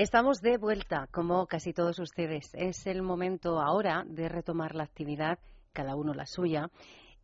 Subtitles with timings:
[0.00, 2.54] Estamos de vuelta, como casi todos ustedes.
[2.54, 5.38] Es el momento ahora de retomar la actividad,
[5.74, 6.70] cada uno la suya,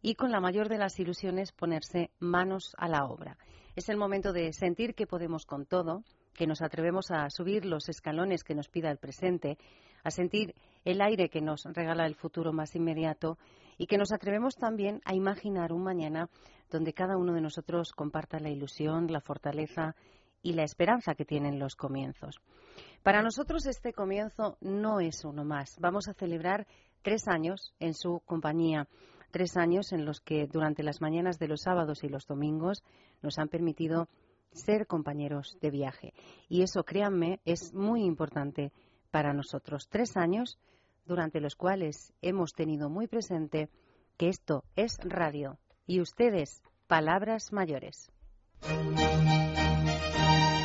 [0.03, 3.39] y con la mayor de las ilusiones ponerse manos a la obra.
[3.77, 6.05] Es el momento de sentir que podemos con todo,
[6.35, 9.57] que nos atrevemos a subir los escalones que nos pida el presente,
[10.05, 10.55] a sentir
[10.85, 13.39] el aire que nos regala el futuro más inmediato
[13.79, 16.29] y que nos atrevemos también a imaginar un mañana
[16.71, 19.97] donde cada uno de nosotros comparta la ilusión, la fortaleza
[20.43, 22.41] y la esperanza que tienen los comienzos.
[23.03, 25.77] Para nosotros este comienzo no es uno más.
[25.79, 26.67] Vamos a celebrar
[27.03, 28.89] tres años en su compañía,
[29.31, 32.83] tres años en los que durante las mañanas de los sábados y los domingos
[33.23, 34.09] nos han permitido
[34.53, 36.15] ser compañeros de viaje.
[36.49, 38.73] Y eso, créanme, es muy importante
[39.11, 39.89] para nosotros.
[39.89, 40.59] Tres años
[41.05, 43.69] durante los cuales hemos tenido muy presente
[44.17, 48.11] que esto es radio y ustedes palabras mayores.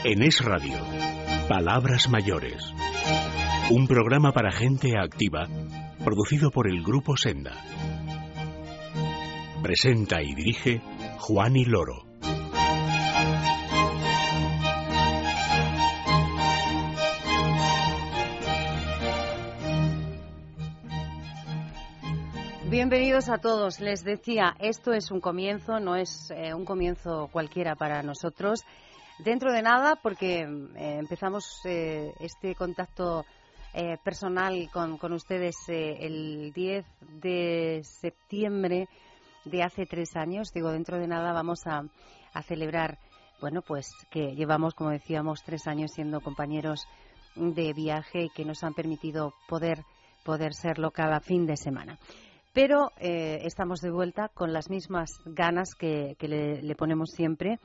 [0.03, 0.79] En Es Radio,
[1.47, 2.73] Palabras Mayores.
[3.69, 5.47] Un programa para gente activa,
[6.03, 7.51] producido por el Grupo Senda.
[9.61, 10.81] Presenta y dirige
[11.19, 12.07] Juan y Loro.
[22.71, 23.79] Bienvenidos a todos.
[23.79, 28.63] Les decía, esto es un comienzo, no es eh, un comienzo cualquiera para nosotros.
[29.23, 33.23] Dentro de nada, porque eh, empezamos eh, este contacto
[33.71, 36.83] eh, personal con, con ustedes el 10
[37.21, 38.87] de septiembre
[39.45, 40.51] de hace tres años.
[40.51, 41.83] Digo, dentro de nada vamos a,
[42.33, 42.97] a celebrar,
[43.39, 46.87] bueno, pues que llevamos, como decíamos, tres años siendo compañeros
[47.35, 49.83] de viaje y que nos han permitido poder,
[50.25, 51.99] poder serlo cada fin de semana.
[52.53, 57.59] Pero estamos de vuelta con las mismas ganas que, le, ponemos siempre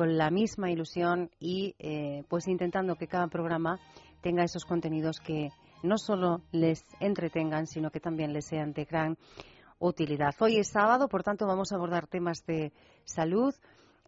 [0.00, 3.78] con la misma ilusión y eh, pues intentando que cada programa
[4.22, 5.50] tenga esos contenidos que
[5.82, 9.18] no solo les entretengan, sino que también les sean de gran
[9.78, 10.34] utilidad.
[10.40, 12.72] Hoy es sábado, por tanto vamos a abordar temas de
[13.04, 13.54] salud.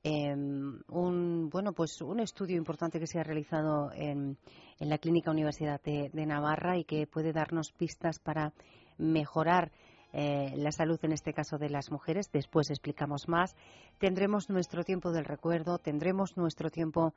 [0.03, 4.39] Em, un bueno pues un estudio importante que se ha realizado en,
[4.81, 8.55] en la Clínica Universidad de, de Navarra y que puede darnos pistas para
[8.97, 9.73] mejorar
[10.13, 12.31] eh, la salud en este caso de las mujeres.
[12.33, 13.57] Después explicamos más.
[13.99, 17.15] Tendremos nuestro tiempo del recuerdo, tendremos nuestro tiempo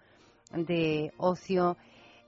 [0.52, 1.78] de ocio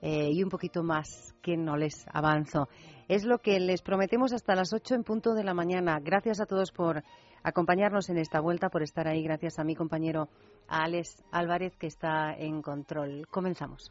[0.00, 2.68] eh, y un poquito más que no les avanzo.
[3.08, 5.98] Es lo que les prometemos hasta las 8 en punto de la mañana.
[6.00, 7.02] Gracias a todos por
[7.42, 9.22] acompañarnos en esta vuelta, por estar ahí.
[9.22, 10.28] Gracias a mi compañero
[10.68, 13.26] Alex Álvarez que está en control.
[13.30, 13.90] Comenzamos.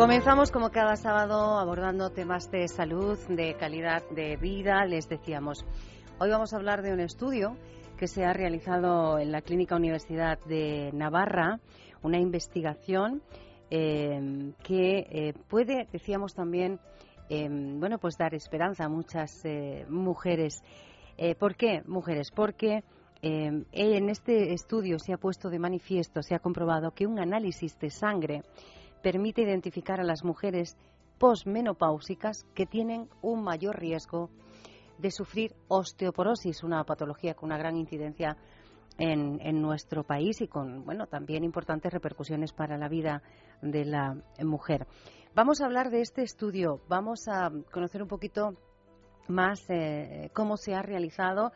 [0.00, 5.62] Comenzamos como cada sábado abordando temas de salud, de calidad de vida, les decíamos.
[6.18, 7.58] Hoy vamos a hablar de un estudio
[7.98, 11.60] que se ha realizado en la Clínica Universidad de Navarra,
[12.02, 13.20] una investigación
[13.70, 16.80] eh, que eh, puede, decíamos también,
[17.28, 20.62] eh, bueno, pues dar esperanza a muchas eh, mujeres.
[21.18, 22.30] Eh, ¿Por qué mujeres?
[22.30, 22.84] Porque
[23.22, 27.90] en este estudio se ha puesto de manifiesto, se ha comprobado que un análisis de
[27.90, 28.40] sangre
[29.02, 30.76] permite identificar a las mujeres
[31.18, 34.30] posmenopáusicas que tienen un mayor riesgo
[34.98, 38.36] de sufrir osteoporosis, una patología con una gran incidencia
[38.98, 43.22] en, en, nuestro país y con bueno también importantes repercusiones para la vida
[43.62, 44.86] de la mujer.
[45.34, 48.56] Vamos a hablar de este estudio, vamos a conocer un poquito
[49.28, 51.52] más eh, cómo se ha realizado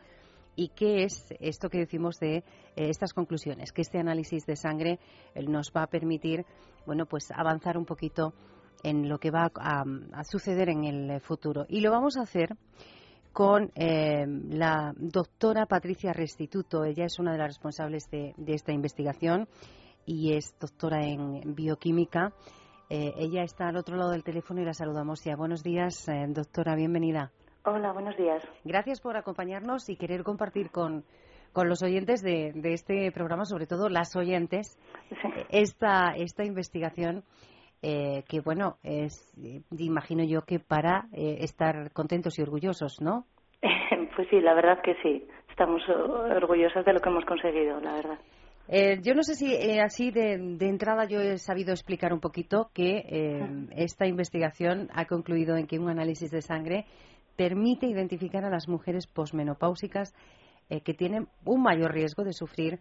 [0.55, 2.43] y qué es esto que decimos de eh,
[2.75, 4.99] estas conclusiones, que este análisis de sangre
[5.33, 6.45] eh, nos va a permitir,
[6.85, 8.33] bueno, pues avanzar un poquito
[8.83, 9.83] en lo que va a,
[10.23, 11.65] suceder en el futuro.
[11.67, 12.55] Y lo vamos a hacer
[13.33, 16.83] con eh, la doctora Patricia Restituto.
[16.83, 19.47] Ella es una de las responsables de, de esta investigación
[20.05, 22.31] y es doctora en bioquímica.
[22.87, 25.35] ella está al otro lado del teléfono y la saludamos ya.
[25.35, 27.31] Buenos días, doctora, bienvenida.
[27.65, 28.43] Hola, buenos días.
[28.63, 31.03] Gracias por acompañarnos y querer compartir con,
[31.51, 34.77] con los oyentes de, de, este programa, sobre todo las oyentes,
[35.09, 35.29] sí.
[35.49, 37.23] esta, esta investigación
[37.81, 39.33] eh, que bueno, es,
[39.77, 43.25] imagino yo que para estar contentos y orgullosos, ¿no?
[44.15, 45.27] pues sí, la verdad que sí.
[45.49, 48.19] Estamos orgullosos de lo que hemos conseguido, la verdad.
[48.67, 52.71] Eh, yo no sé si eh, así de, entrada yo he sabido explicar un poquito
[52.73, 56.85] que eh, esta investigación ha concluido en que un análisis de sangre
[57.35, 60.13] permite identificar a las mujeres posmenopáusicas
[60.83, 62.79] que tienen un mayor riesgo de sufrir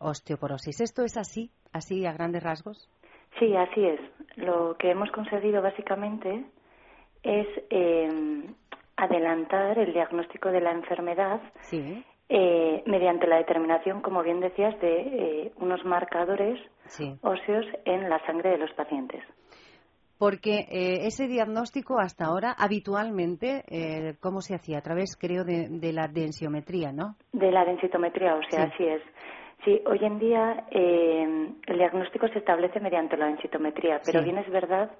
[0.00, 0.82] osteoporosis.
[0.82, 2.90] ¿Esto es así, así a grandes rasgos?
[3.38, 4.00] Sí, así es.
[4.36, 6.44] Lo que hemos conseguido básicamente
[7.22, 7.46] es
[8.96, 12.04] adelantar el diagnóstico de la enfermedad sí.
[12.30, 16.60] Eh, mediante la determinación, como bien decías, de eh, unos marcadores
[17.22, 19.22] óseos en la sangre de los pacientes.
[20.18, 23.62] Porque eh, ese diagnóstico hasta ahora, habitualmente,
[24.20, 24.78] ¿cómo se hacía?
[24.78, 27.14] A través, creo, de, la densiometría, ¿no?
[27.32, 29.02] De la densitometría, o sea, así es.
[29.64, 34.90] Sí, hoy en día el diagnóstico se establece mediante la densitometría, pero bien es verdad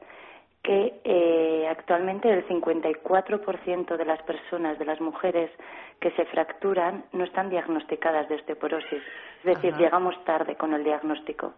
[0.62, 5.50] que eh, actualmente el 54% de las personas, de las mujeres
[6.00, 9.03] que se fracturan, no están diagnosticadas de osteoporosis.
[9.38, 11.55] Es decir, llegamos tarde con el diagnóstico.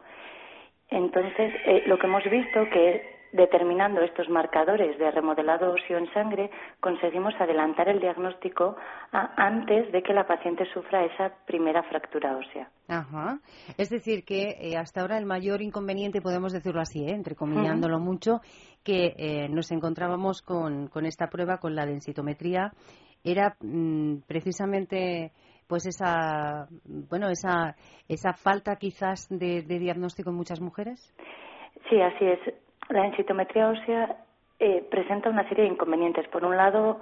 [0.91, 6.51] Entonces, eh, lo que hemos visto que determinando estos marcadores de remodelado óseo en sangre,
[6.81, 8.77] conseguimos adelantar el diagnóstico
[9.13, 12.69] antes de que la paciente sufra esa primera fractura ósea.
[12.89, 13.39] Ajá.
[13.79, 17.15] Es decir, que eh, hasta ahora el mayor inconveniente, podemos decirlo así, ¿eh?
[17.15, 18.41] entrecomillándolo mucho,
[18.85, 22.73] que eh, nos encontrábamos con, con, esta prueba, con la densitometría,
[23.23, 25.33] era mm, precisamente
[25.69, 27.77] pues esa bueno esa
[28.09, 31.15] esa falta quizás de, de diagnóstico en muchas mujeres.
[31.89, 32.41] Sí, así es
[32.91, 34.17] la densitometría ósea
[34.59, 36.29] eh, presenta una serie de inconvenientes.
[36.29, 37.01] Por un lado,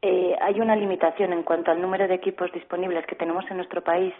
[0.00, 3.82] eh, hay una limitación en cuanto al número de equipos disponibles que tenemos en nuestro
[3.82, 4.14] país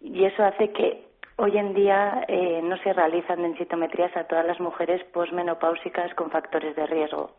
[0.00, 1.06] y eso hace que
[1.36, 6.76] hoy en día eh, no se realizan densitometrías a todas las mujeres posmenopáusicas con factores
[6.76, 7.30] de riesgo.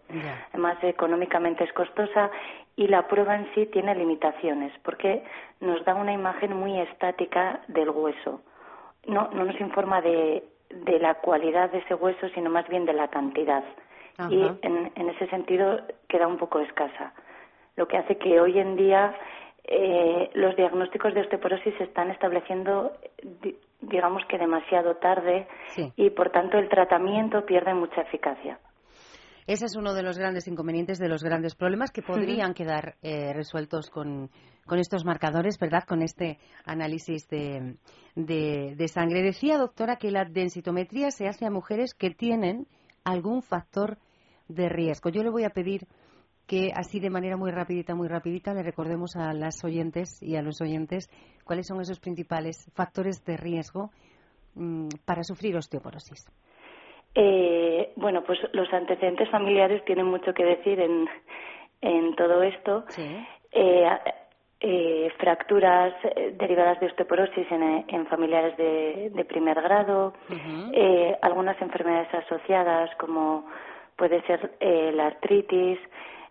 [0.49, 2.31] Además, económicamente es costosa
[2.75, 5.23] y la prueba en sí tiene limitaciones porque
[5.61, 8.41] nos da una imagen muy estática del hueso.
[9.05, 12.93] No, no nos informa de de la cualidad de ese hueso, sino más bien de
[12.93, 13.63] la cantidad.
[14.29, 17.13] Y en, en, ese sentido queda un poco escasa.
[17.75, 19.15] Lo que hace que hoy en día
[19.69, 22.93] eh, los diagnósticos de osteoporosis se están estableciendo,
[23.81, 25.45] digamos que demasiado tarde,
[25.97, 28.59] y por tanto el tratamiento pierde mucha eficacia.
[29.47, 33.31] Ese es uno de los grandes inconvenientes, de los grandes problemas que podrían quedar eh,
[33.31, 34.29] resueltos con,
[34.71, 35.85] estos marcadores, ¿verdad?
[35.87, 37.77] Con este análisis de,
[38.15, 39.23] de, sangre.
[39.23, 42.67] Decía, doctora, que la densitometría se hace a mujeres que tienen
[43.05, 43.97] algún factor
[44.49, 45.09] de riesgo.
[45.09, 45.87] Yo le voy a pedir
[46.45, 50.41] que así de manera muy rapidita, muy rapidita, le recordemos a las oyentes y a
[50.41, 51.09] los oyentes
[51.45, 53.91] cuáles son esos principales factores de riesgo
[54.55, 56.25] mm, para sufrir osteoporosis.
[57.19, 61.09] Eh, bueno, pues los antecedentes familiares tienen mucho que decir en,
[61.81, 62.85] en todo esto.
[63.51, 63.89] Eh,
[64.59, 65.95] eh, fracturas
[66.33, 70.13] derivadas de osteoporosis en, familiares de, primer grado,
[71.23, 73.47] algunas enfermedades asociadas como
[73.95, 74.55] puede ser
[74.93, 75.79] la artritis,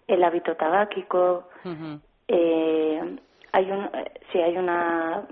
[0.06, 1.48] el hábito tabáquico.
[2.28, 3.90] hay un,
[4.30, 5.26] sí, hay una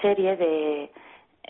[0.00, 0.90] serie de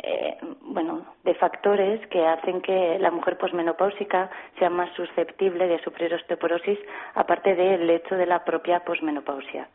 [0.03, 6.13] eh, bueno, de factores que hacen que la mujer posmenopáusica sea más susceptible de sufrir
[6.13, 6.79] osteoporosis,
[7.15, 9.69] aparte del hecho de la propia posmenopausia.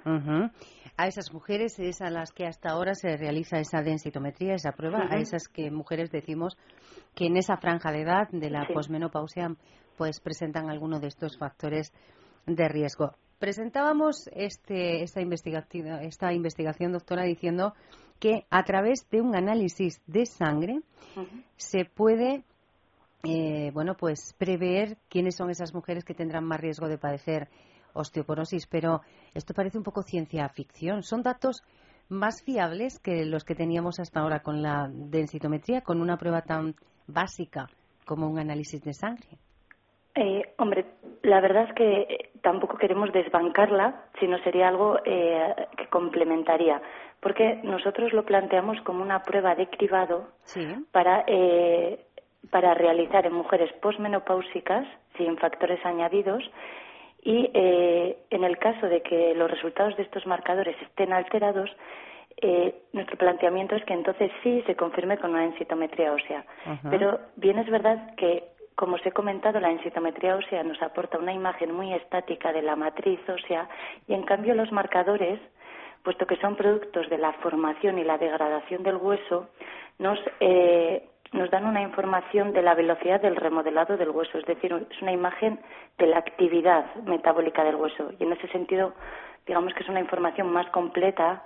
[0.98, 5.08] A esas mujeres es a las que hasta ahora se realiza esa densitometría, esa prueba,
[5.10, 6.58] a esas que mujeres decimos
[7.16, 9.56] que en esa franja de edad de la posmenopausia
[9.98, 11.94] pues presentan alguno de estos factores
[12.46, 13.14] de riesgo.
[13.40, 17.74] Presentábamos este, esta, investigación, esta investigación, doctora, diciendo
[18.20, 20.82] que a través de un análisis de sangre
[21.58, 22.44] se puede
[23.24, 27.50] eh, bueno pues prever quiénes son esas mujeres que tendrán más riesgo de padecer
[27.94, 29.02] osteoporosis pero
[29.34, 31.04] esto parece un poco ciencia ficción.
[31.04, 31.64] Son datos
[32.10, 36.76] más fiables que los que teníamos hasta ahora con la densitometría con una prueba tan
[37.08, 37.70] básica
[38.06, 39.38] como un análisis de sangre
[40.20, 40.86] eh, hombre,
[41.24, 46.82] la verdad es que eh, tampoco queremos desbancarla, sino sería algo eh, que complementaría,
[47.22, 50.28] porque nosotros lo planteamos como una prueba de cribado
[50.92, 52.00] para, eh,
[52.50, 54.86] para realizar en mujeres posmenopáusicas
[55.18, 56.44] sin factores añadidos
[57.22, 61.70] y eh, en el caso de que los resultados de estos marcadores estén alterados,
[62.42, 66.46] eh, nuestro planteamiento es que entonces sí se confirme con una densitometría ósea.
[66.90, 68.44] Pero bien es verdad que
[68.80, 72.78] como os he comentado, la densitometría ósea nos aporta una imagen muy estática de la
[72.78, 73.68] matriz ósea
[74.08, 75.38] y, en cambio, los marcadores,
[76.02, 79.50] puesto que son productos de la formación y la degradación del hueso,
[79.98, 84.72] nos, eh, nos dan una información de la velocidad del remodelado del hueso, es decir,
[84.90, 85.60] es una imagen
[85.98, 88.14] de la actividad metabólica del hueso.
[88.18, 88.94] Y en ese sentido,
[89.46, 91.44] digamos que es una información más completa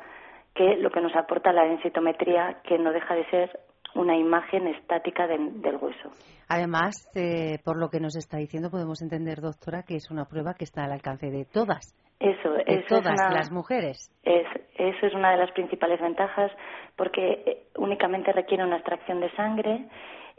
[0.53, 3.59] que lo que nos aporta la densitometría, que no deja de ser
[3.95, 6.11] una imagen estática del hueso.
[6.47, 10.53] Además, eh, por lo que nos está diciendo, podemos entender, doctora, que es una prueba
[10.53, 11.95] que está al alcance de todas.
[12.19, 14.09] Eso, de todas las mujeres.
[14.23, 14.45] Es,
[14.75, 16.51] eso es una de las principales ventajas,
[16.95, 19.87] porque eh, únicamente requiere una extracción de sangre.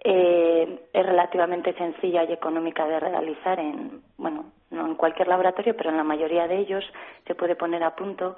[0.02, 5.90] Eh, es relativamente sencilla y económica de realizar en, bueno, no en cualquier laboratorio, pero
[5.90, 6.84] en la mayoría de ellos
[7.26, 8.36] se puede poner a punto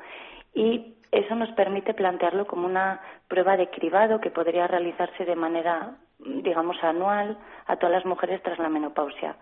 [0.57, 5.97] y eso nos permite plantearlo como una prueba de cribado que podría realizarse de manera,
[6.19, 9.37] digamos, anual a todas las mujeres tras la menopausia.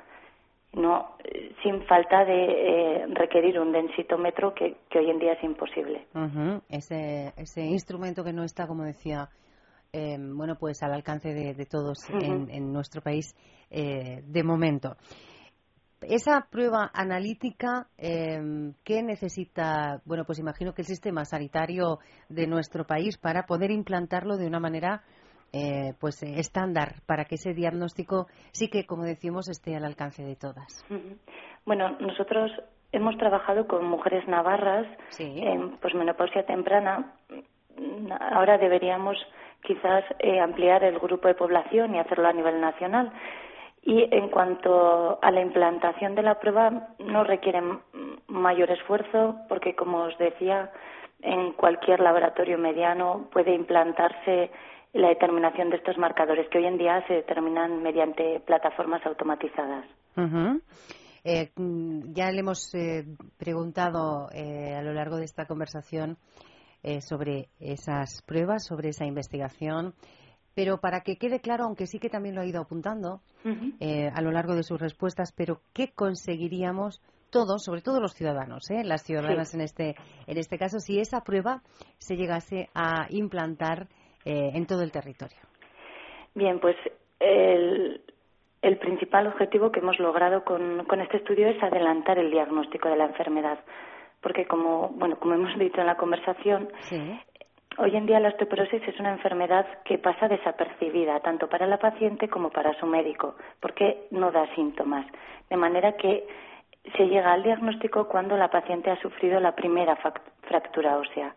[0.74, 1.16] No,
[1.62, 6.06] sin falta de eh, requerir un densitómetro que, hoy en día es imposible.
[6.68, 9.28] ese, ese instrumento que no está, como decía,
[9.92, 13.36] eh, bueno, pues al alcance de, todos en, nuestro país
[13.70, 14.96] eh, de momento
[16.08, 20.00] esa prueba analítica, eh, ¿qué necesita?
[20.04, 24.60] Bueno, pues imagino que el sistema sanitario de nuestro país para poder implantarlo de una
[24.60, 25.02] manera
[25.52, 30.34] eh, pues estándar para que ese diagnóstico sí que, como decimos, esté al alcance de
[30.34, 30.84] todas.
[31.64, 32.50] Bueno, nosotros
[32.90, 34.86] hemos trabajado con mujeres navarras
[35.18, 37.14] en menopausia temprana.
[38.32, 39.16] Ahora deberíamos
[39.62, 43.12] quizás eh, ampliar el grupo de población y hacerlo a nivel nacional.
[43.86, 47.60] Y en cuanto a la implantación de la prueba, no requiere
[48.28, 50.72] mayor esfuerzo porque, como os decía,
[51.20, 54.50] en cualquier laboratorio mediano puede implantarse
[54.94, 59.84] la determinación de estos marcadores que hoy en día se determinan mediante plataformas automatizadas.
[61.24, 63.04] Eh, ya le hemos eh,
[63.38, 66.16] preguntado eh, a lo largo de esta conversación
[67.00, 69.94] sobre esas pruebas, sobre esa investigación.
[70.54, 73.20] Pero para que quede claro, aunque sí que también lo ha ido apuntando
[73.80, 78.70] eh, a lo largo de sus respuestas, pero ¿qué conseguiríamos todos, sobre todo los ciudadanos,
[78.70, 79.96] eh, las ciudadanas en, este,
[80.26, 81.62] en este caso, si esa prueba
[81.98, 83.88] se llegase a implantar
[84.24, 85.38] eh, en todo el territorio?
[86.34, 86.76] Bien, pues
[87.18, 88.00] el,
[88.62, 92.96] el principal objetivo que hemos logrado con, con este estudio es adelantar el diagnóstico de
[92.96, 93.58] la enfermedad
[94.24, 97.20] porque como bueno como hemos dicho en la conversación sí.
[97.76, 102.28] Hoy en día la osteoporosis es una enfermedad que pasa desapercibida tanto para la paciente
[102.28, 105.04] como para su médico, porque no da síntomas.
[105.50, 106.24] De manera que
[106.96, 109.96] se llega al diagnóstico cuando la paciente ha sufrido la primera
[110.42, 111.34] fractura ósea.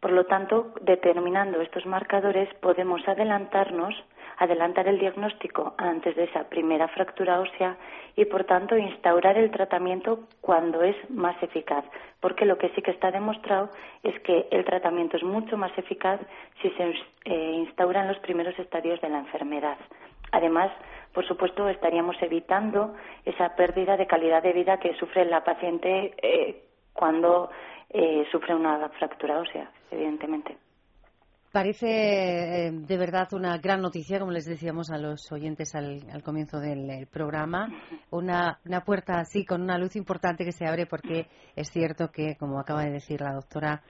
[0.00, 3.94] Por lo tanto, determinando estos marcadores podemos adelantarnos
[4.38, 7.76] adelantar el diagnóstico antes de esa primera fractura ósea
[8.16, 11.84] y, por tanto, instaurar el tratamiento cuando es más eficaz,
[12.20, 13.70] porque lo que sí que está demostrado
[14.02, 16.20] es que el tratamiento es mucho más eficaz
[16.62, 16.94] si se
[17.24, 19.76] eh, instaura en los primeros estadios de la enfermedad.
[20.30, 20.70] Además,
[21.12, 26.64] por supuesto, estaríamos evitando esa pérdida de calidad de vida que sufre la paciente eh,
[26.92, 27.50] cuando
[27.90, 30.56] eh, sufre una fractura ósea, evidentemente.
[31.50, 31.86] Parece
[32.66, 37.06] eh, de verdad una gran noticia, como les decíamos a los oyentes al, comienzo del
[37.06, 37.68] programa,
[38.10, 42.36] una, una, puerta así con una luz importante que se abre porque es cierto que,
[42.36, 43.82] como acaba de decir la doctora,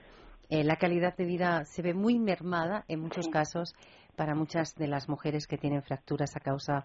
[0.49, 3.75] eh, la calidad de vida se ve muy mermada en muchos casos
[4.19, 6.83] para muchas de las mujeres que tienen fracturas a causa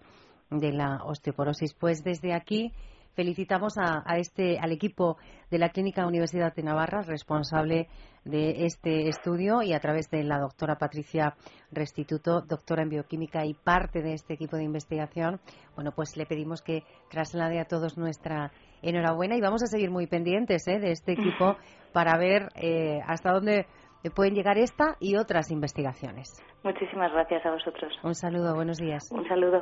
[0.49, 1.73] de la osteoporosis.
[1.73, 2.71] Pues desde aquí
[3.13, 5.17] felicitamos a, este, al equipo
[5.51, 7.89] de la Clínica Universidad de Navarra, responsable
[8.23, 11.35] de este estudio, y a través de la doctora Patricia
[11.73, 15.41] Restituto, doctora en bioquímica y parte de este equipo de investigación.
[15.75, 20.07] Bueno, pues le pedimos que traslade a todos nuestra enhorabuena y vamos a seguir muy
[20.07, 20.79] pendientes ¿eh?
[20.79, 21.57] de este equipo
[21.91, 23.65] para ver eh, hasta dónde
[24.09, 26.41] pueden llegar esta y otras investigaciones.
[26.63, 27.93] Muchísimas gracias a vosotros.
[28.03, 29.09] Un saludo, buenos días.
[29.11, 29.61] Un saludo.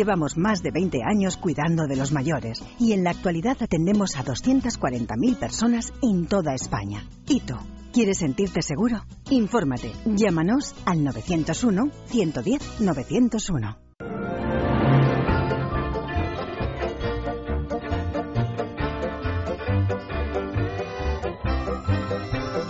[0.01, 4.23] Llevamos más de 20 años cuidando de los mayores y en la actualidad atendemos a
[4.23, 7.03] 240.000 personas en toda España.
[7.27, 7.53] ¿Y tú?
[7.93, 9.03] ¿Quieres sentirte seguro?
[9.29, 9.91] Infórmate.
[10.05, 13.77] Llámanos al 901 110 901.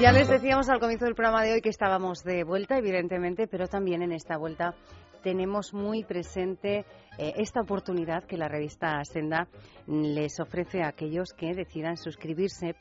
[0.02, 3.70] Ya les decíamos al comienzo del programa de hoy que estábamos de vuelta, evidentemente, pero
[3.70, 4.76] también en esta vuelta
[5.22, 6.86] tenemos muy presente
[7.18, 9.48] eh, esta oportunidad que la revista Senda
[9.88, 12.76] les ofrece a aquellos que decidan suscribirse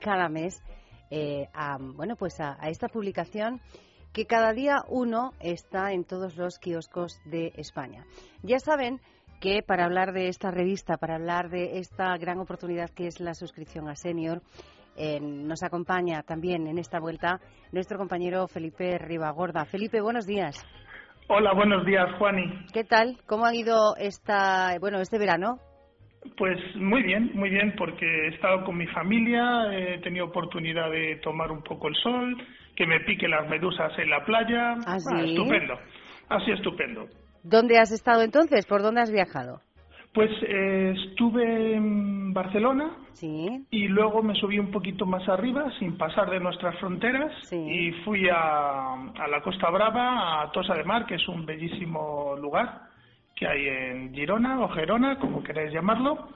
[0.00, 0.62] cada mes
[1.10, 3.60] eh, a, bueno, pues a, esta publicación
[4.12, 8.04] que cada día uno está en todos los kioscos de España.
[8.42, 9.00] Ya saben
[9.40, 13.34] que para hablar de esta revista, para hablar de esta gran oportunidad que es la
[13.34, 14.42] suscripción a Senior,
[14.96, 17.38] eh, nos acompaña también en esta vuelta
[17.70, 19.66] nuestro compañero Felipe Ribagorda.
[19.66, 20.56] Felipe, buenos días.
[21.28, 22.66] Hola, buenos días, Juani.
[22.72, 23.16] ¿Qué tal?
[23.26, 25.58] ¿Cómo ha ido esta, bueno, este verano?
[26.38, 31.16] Pues muy bien, muy bien, porque he estado con mi familia, he tenido oportunidad de
[31.24, 32.36] tomar un poco el sol,
[32.76, 34.74] que me pique las medusas en la playa.
[34.86, 35.74] ¿Ah, ah estupendo,
[36.28, 37.08] así estupendo.
[37.42, 38.64] ¿Dónde has estado entonces?
[38.64, 39.60] ¿Por dónde has viajado?
[40.16, 43.66] Pues eh, estuve en Barcelona sí.
[43.70, 48.26] y luego me subí un poquito más arriba sin pasar de nuestras fronteras y fui
[48.30, 52.86] a, a, la Costa Brava, a Tosa de Mar, que es un bellísimo lugar
[53.34, 56.28] que hay en Girona o Gerona, como queráis llamarlo.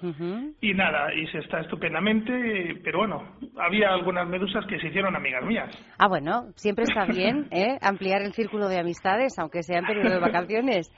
[0.60, 5.42] Y nada, y se está estupendamente, pero bueno, había algunas medusas que se hicieron amigas
[5.46, 5.70] mías.
[5.98, 7.78] Ah, bueno, siempre está bien ¿eh?
[7.80, 10.92] ampliar el círculo de amistades, aunque sea en periodo de vacaciones.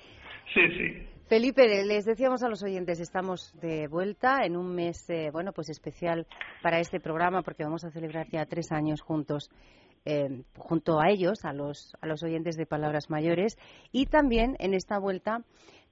[0.53, 1.12] sí, sí.
[1.29, 5.71] Felipe, les decíamos a los oyentes, estamos de vuelta en un mes, eh, bueno, pues
[5.71, 6.27] especial
[6.63, 9.49] para este programa porque vamos a celebrar ya tres años juntos,
[10.05, 13.57] eh, junto a ellos, a los, a los oyentes de Palabras Mayores.
[13.93, 15.43] Y también en esta vuelta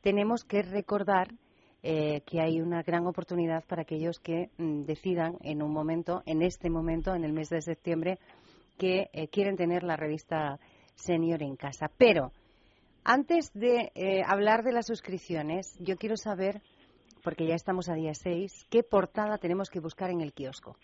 [0.02, 1.28] tenemos que recordar
[1.82, 6.42] eh, que hay una gran oportunidad para aquellos que mm, decidan en un momento, en
[6.42, 8.18] este momento, en el mes de septiembre,
[8.76, 10.58] que quieren tener la revista
[10.94, 11.90] Senior en casa.
[11.98, 12.32] Pero
[13.04, 16.60] antes de eh, hablar de las suscripciones, yo quiero saber,
[17.22, 20.76] porque ya estamos a día 6, ¿qué portada tenemos que buscar en el kiosco?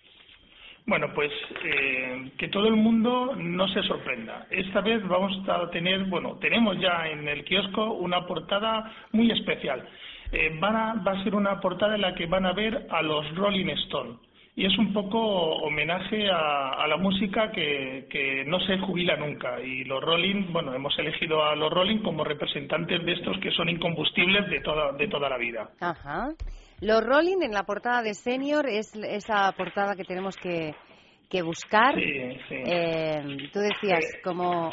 [0.86, 1.32] Bueno, pues
[1.64, 4.46] eh, que todo el mundo no se sorprenda.
[4.50, 9.88] Esta vez vamos a tener, bueno, tenemos ya en el kiosco una portada muy especial.
[10.30, 13.68] Eh, va a ser una portada en la que van a ver a los Rolling
[13.86, 14.18] Stones
[14.58, 19.60] y es un poco homenaje a, la música que, no se jubila nunca.
[19.60, 23.68] Y los Rolling, bueno, hemos elegido a los Rolling como representantes de estos que son
[23.68, 25.68] incombustibles de toda, de toda la vida.
[25.78, 26.30] Ajá.
[26.80, 30.74] Los Rolling en la portada de Senior es esa portada que tenemos que,
[31.28, 31.94] que buscar.
[31.94, 32.54] Sí, sí.
[32.54, 34.70] Eh, tú decías, como,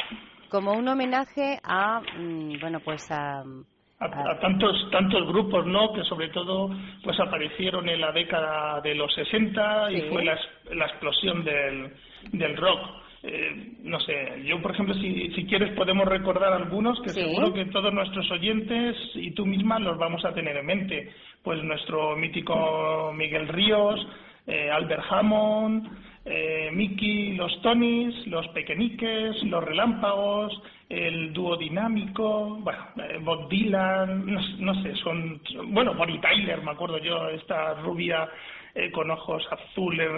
[0.49, 3.43] como un homenaje a, mm, bueno, pues a
[4.03, 6.69] a, tantos tantos grupos no que sobre todo
[7.03, 10.37] pues aparecieron en la década de los 60 y fue la,
[10.71, 11.93] la, explosión del,
[12.31, 12.79] del rock.
[13.23, 17.65] Eh, no sé yo por ejemplo si, si quieres podemos recordar algunos que seguro que
[17.65, 21.11] todos nuestros oyentes y tú misma los vamos a tener en mente.
[21.41, 24.05] Pues nuestro mítico Miguel Ríos
[24.45, 25.87] eh, Albert Hammond
[26.25, 34.25] eh, Mickey, los Tonys, los Pequeñiques, los Relámpagos, el dúo dinámico, bueno, eh, Bob Dylan,
[34.59, 38.29] no, sé, son, bueno, Bonnie Tyler, me acuerdo yo, esta rubia
[38.75, 40.09] eh, con ojos azules,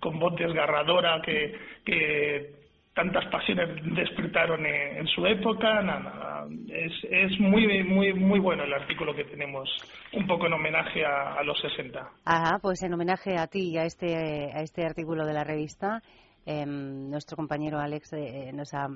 [0.00, 2.63] con voz desgarradora que, que
[2.94, 5.82] tantas pasiones despertaron en, su época.
[5.82, 9.68] Nada, es, es muy, muy, muy bueno el artículo que tenemos,
[10.12, 12.08] un poco en homenaje a, los 60.
[12.24, 14.14] Ah, pues en homenaje a ti y a este,
[14.52, 16.02] a este artículo de la revista,
[16.46, 18.86] em, nuestro compañero Alex eh, nos ha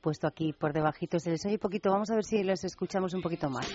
[0.00, 1.18] puesto aquí por debajito.
[1.18, 3.70] Se les oye poquito, vamos a ver si los escuchamos un poquito más.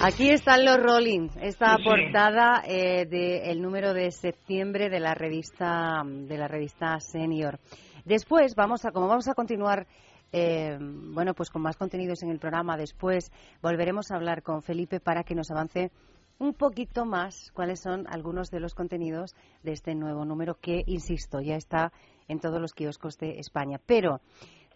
[0.00, 6.38] Aquí están los Rolling, esta portada eh, del número de septiembre de la revista de
[6.38, 7.58] la revista Senior.
[8.04, 9.88] Después vamos a, como vamos a continuar,
[10.30, 12.76] eh, bueno, pues con más contenidos en el programa.
[12.76, 15.90] Después volveremos a hablar con Felipe para que nos avance
[16.38, 19.34] un poquito más cuáles son algunos de los contenidos
[19.64, 21.92] de este nuevo número que, insisto, ya está
[22.28, 23.80] en todos los kioscos de España.
[23.84, 24.20] Pero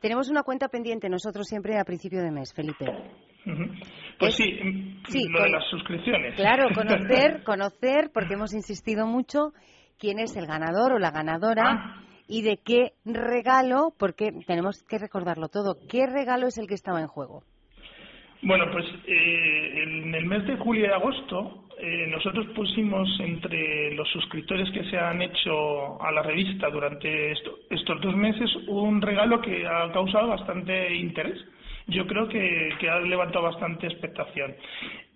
[0.02, 2.84] tenemos una cuenta pendiente nosotros siempre a principio de mes, Felipe.
[4.18, 4.50] Pues sí,
[5.28, 6.34] lo de las suscripciones.
[6.34, 9.52] Claro, conocer, conocer, porque hemos insistido mucho
[9.98, 12.04] quién es el ganador o la ganadora ah.
[12.26, 17.00] y de qué regalo, porque tenemos que recordarlo todo, qué regalo es el que estaba
[17.00, 17.44] en juego.
[18.42, 24.08] Bueno, pues eh, en el mes de julio y agosto eh, nosotros pusimos entre los
[24.08, 29.64] suscriptores que se han hecho a la revista durante estos dos meses un regalo que
[29.66, 31.38] ha causado bastante interés
[31.86, 34.54] yo creo que, ha levantado bastante expectación.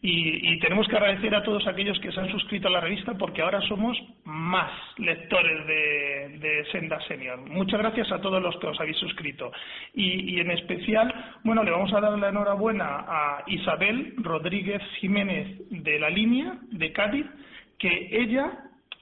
[0.02, 3.42] Y, tenemos que agradecer a todos aquellos que se han suscrito a la revista porque
[3.42, 7.38] ahora somos más lectores de, Senda Senior.
[7.48, 9.50] Muchas gracias a todos los que os habéis suscrito.
[9.94, 11.12] Y, en especial,
[11.44, 16.92] bueno, le vamos a dar la enhorabuena a Isabel Rodríguez Jiménez de la línea de
[16.92, 17.26] Cádiz,
[17.78, 18.52] que ella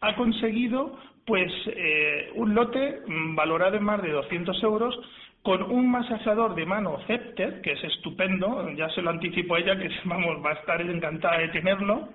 [0.00, 4.98] ha conseguido pues eh, un lote valorado en más de 200 euros
[5.44, 9.78] con un masajeador de mano Cepter, que es estupendo, ya se lo anticipo a ella,
[9.78, 12.08] que vamos, va a estar encantada de tenerlo,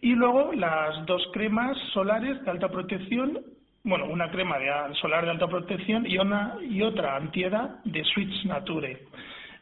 [0.00, 3.40] y luego las dos cremas solares de alta protección,
[3.82, 8.44] bueno, una crema de solar de alta protección y, una, y otra antiedad de Switch
[8.44, 8.96] Nature.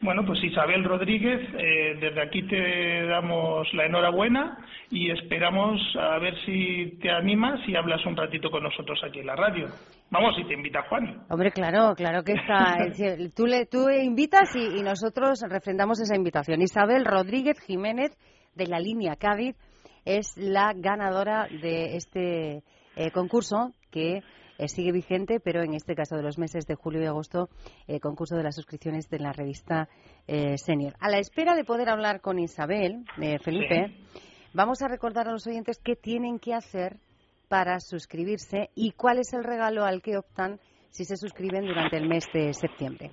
[0.00, 4.58] Bueno, pues Isabel Rodríguez, eh, desde aquí te damos la enhorabuena
[4.90, 9.26] y esperamos a ver si te animas y hablas un ratito con nosotros aquí en
[9.26, 9.68] la radio.
[10.10, 11.24] Vamos, si te invita Juan.
[11.30, 12.76] Hombre, claro, claro que está.
[13.36, 16.60] tú, le, tú invitas y, nosotros refrendamos esa invitación.
[16.60, 18.16] Isabel Rodríguez Jiménez,
[18.54, 19.56] de la línea Cádiz,
[20.04, 22.62] es la ganadora de este
[22.96, 24.20] eh, concurso que
[24.58, 27.48] eh, sigue vigente, pero en este caso de los meses de julio y agosto,
[27.86, 29.88] eh, concurso de las suscripciones de la revista
[30.26, 30.94] Senior.
[30.98, 33.04] A la espera de poder hablar con Isabel,
[33.44, 33.94] Felipe,
[34.54, 36.96] vamos a recordar a los oyentes qué tienen que hacer
[37.48, 42.08] para suscribirse y cuál es el regalo al que optan si se suscriben durante el
[42.08, 43.10] mes de septiembre.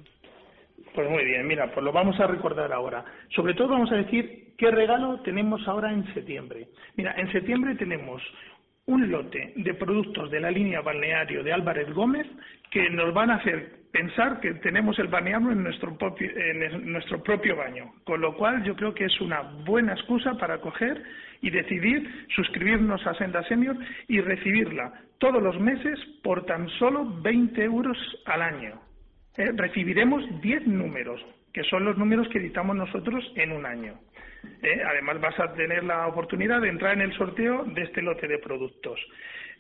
[0.94, 3.04] Pues muy bien, mira, pues lo vamos a recordar ahora.
[3.36, 6.68] Sobre todo vamos a decir qué regalo tenemos ahora en septiembre.
[6.96, 8.22] Mira, en septiembre tenemos
[8.86, 12.28] un lote de productos de la línea balneario de Álvarez Gómez
[12.70, 17.22] que nos van a hacer pensar que tenemos el balneario en nuestro, propio, en nuestro
[17.22, 17.94] propio baño.
[18.04, 21.02] Con lo cual yo creo que es una buena excusa para coger
[21.42, 27.64] y decidir suscribirnos a Senda Senior y recibirla todos los meses por tan solo 20
[27.64, 28.82] euros al año.
[29.38, 34.00] Eh, recibiremos 10 números, que son los números que editamos nosotros en un año.
[34.62, 38.28] Eh, además vas a tener la oportunidad de entrar en el sorteo de este lote
[38.28, 39.00] de productos.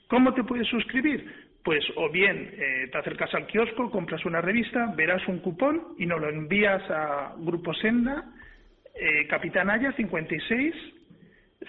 [0.07, 1.51] ¿Cómo te puedes suscribir?
[1.63, 6.05] Pues o bien eh, te acercas al kiosco, compras una revista, verás un cupón y
[6.05, 8.25] nos lo envías a Grupo Senda,
[8.95, 10.75] eh, Capitanaya 56,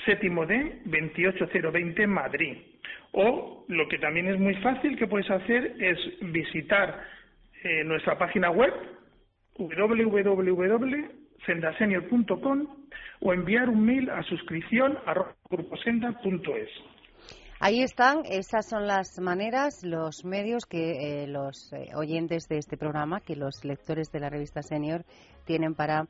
[0.04, 2.56] séptimo D, 28020 Madrid.
[3.12, 7.04] O lo que también es muy fácil que puedes hacer es visitar
[7.62, 8.74] eh, nuestra página web
[11.46, 12.66] www.sendasenior.com
[13.20, 14.98] o enviar un mail a suscripción.
[17.60, 22.76] Ahí están, esas son las maneras, los medios que eh, los eh, oyentes de este
[22.76, 25.04] programa, que los lectores de la revista Senior
[25.46, 26.06] tienen para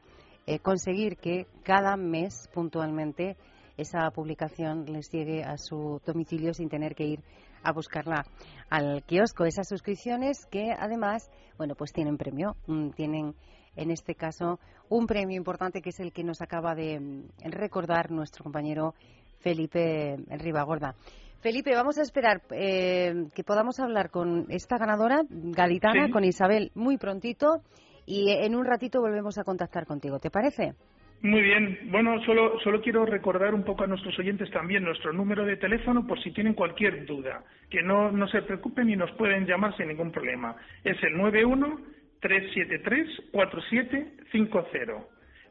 [0.46, 3.36] eh, conseguir que cada mes puntualmente
[3.76, 7.20] esa publicación les llegue a su domicilio sin tener que ir
[7.62, 8.24] a buscarla
[8.70, 9.44] al kiosco.
[9.44, 13.34] Esas suscripciones que además, bueno, pues tienen premio, mm, tienen
[13.76, 14.58] en este caso
[14.88, 18.94] un premio importante que es el que nos acaba de mm, recordar nuestro compañero
[19.40, 20.94] Felipe Ribagorda.
[21.40, 26.96] Felipe, vamos a esperar eh, que podamos hablar con esta ganadora gaditana, con Isabel, muy
[26.96, 27.60] prontito
[28.06, 30.18] y en un ratito volvemos a contactar contigo.
[30.18, 30.72] ¿Te parece?
[31.20, 31.78] Muy bien.
[31.90, 36.06] Bueno, solo, solo quiero recordar un poco a nuestros oyentes también nuestro número de teléfono
[36.06, 37.42] por si tienen cualquier duda.
[37.70, 40.54] Que no, no se preocupen y nos pueden llamar sin ningún problema.
[40.82, 41.80] Es el 91
[42.24, 44.92] 373 4750.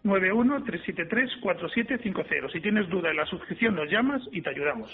[0.04, 2.50] 91 373 4750.
[2.52, 4.90] Si tienes duda en la suscripción, nos llamas y te ayudamos.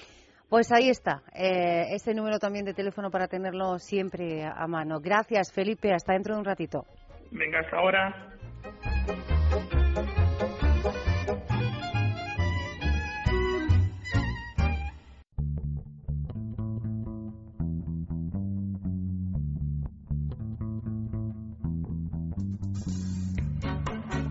[0.49, 4.99] Pues ahí está, eh, ese número también de teléfono para tenerlo siempre a mano.
[4.99, 5.93] Gracias, Felipe.
[5.93, 6.85] Hasta dentro de un ratito.
[7.31, 8.33] Venga, hasta ahora.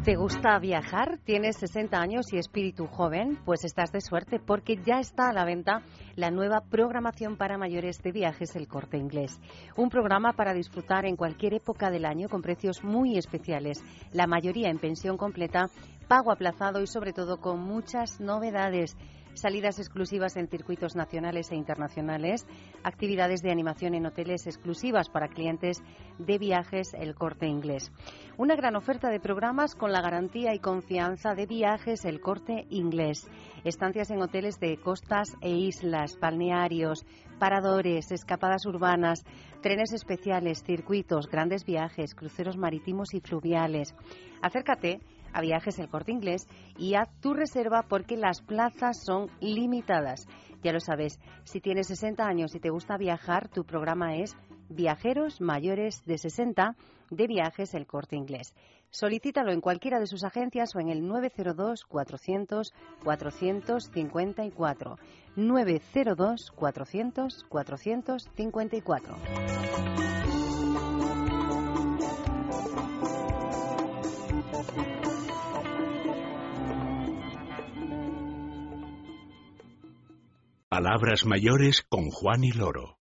[0.09, 1.19] ¿Te gusta viajar?
[1.27, 3.39] ¿Tienes 60 años y espíritu joven?
[3.45, 5.83] Pues estás de suerte porque ya está a la venta
[6.17, 9.39] la nueva programación para mayores de viajes El Corte Inglés.
[9.77, 14.71] Un programa para disfrutar en cualquier época del año con precios muy especiales, la mayoría
[14.71, 15.67] en pensión completa,
[16.09, 18.97] pago aplazado y sobre todo con muchas novedades
[19.41, 22.47] salidas exclusivas en circuitos nacionales e internacionales,
[22.83, 25.83] actividades de animación en hoteles exclusivas para clientes
[26.19, 27.93] de viajes El Corte Inglés.
[28.37, 33.29] Una gran oferta de programas con la garantía y confianza de viajes El Corte Inglés.
[33.65, 37.05] Estancias en hoteles de costas e islas, balnearios,
[37.39, 39.25] paradores, escapadas urbanas,
[39.63, 43.95] trenes especiales, circuitos, grandes viajes, cruceros marítimos y fluviales.
[44.43, 45.01] Acércate
[45.33, 50.27] a Viajes El Corte Inglés y haz tu reserva porque las plazas son limitadas.
[50.63, 54.37] Ya lo sabes, si tienes 60 años y te gusta viajar, tu programa es
[54.69, 56.77] viajeros mayores de 60
[57.11, 58.55] de viajes el corte inglés.
[58.91, 62.73] Solicítalo en cualquiera de sus agencias o en el 902 400
[63.05, 64.99] 454.
[65.37, 70.18] 902 400 454.
[80.71, 82.99] Palabras mayores con Juan y Loro.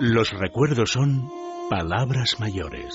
[0.00, 1.30] Los recuerdos son
[1.68, 2.94] palabras mayores.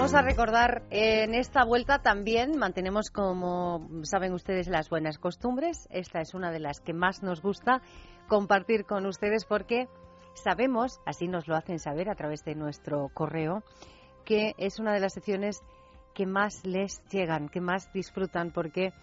[0.00, 5.86] Vamos a recordar en esta vuelta también mantenemos como saben ustedes las buenas costumbres.
[5.90, 7.82] Esta es una de las que más nos gusta
[8.26, 9.88] compartir con ustedes porque
[10.32, 13.62] sabemos, así nos lo hacen saber a través de nuestro correo,
[14.24, 15.60] que es una de las secciones
[16.14, 18.94] que más les llegan, que más disfrutan porque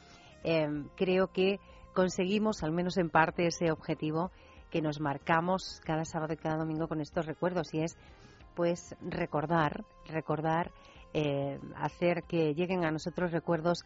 [0.43, 1.59] em, creo que
[1.93, 4.31] conseguimos, al menos en parte, ese objetivo
[4.71, 7.95] que nos marcamos cada sábado y cada domingo con estos recuerdos y es
[8.57, 10.71] pues recordar, recordar,
[11.13, 13.85] eh, hacer que lleguen a nosotros recuerdos,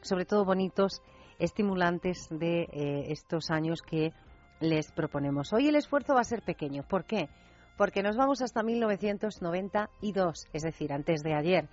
[0.00, 1.02] sobre todo bonitos,
[1.40, 4.12] estimulantes de eh, estos años que
[4.60, 5.52] les proponemos.
[5.52, 6.84] Hoy el esfuerzo va a ser pequeño.
[6.84, 7.28] ¿Por qué?
[7.76, 11.68] Porque nos vamos hasta 1992, es decir, antes de ayer.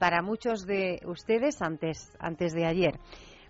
[0.00, 2.98] Para muchos de ustedes, antes, antes de ayer.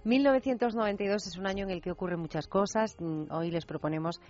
[0.04, 2.94] 1992 es un año en el que ocurren muchas cosas.
[3.00, 4.20] Mm, hoy les proponemos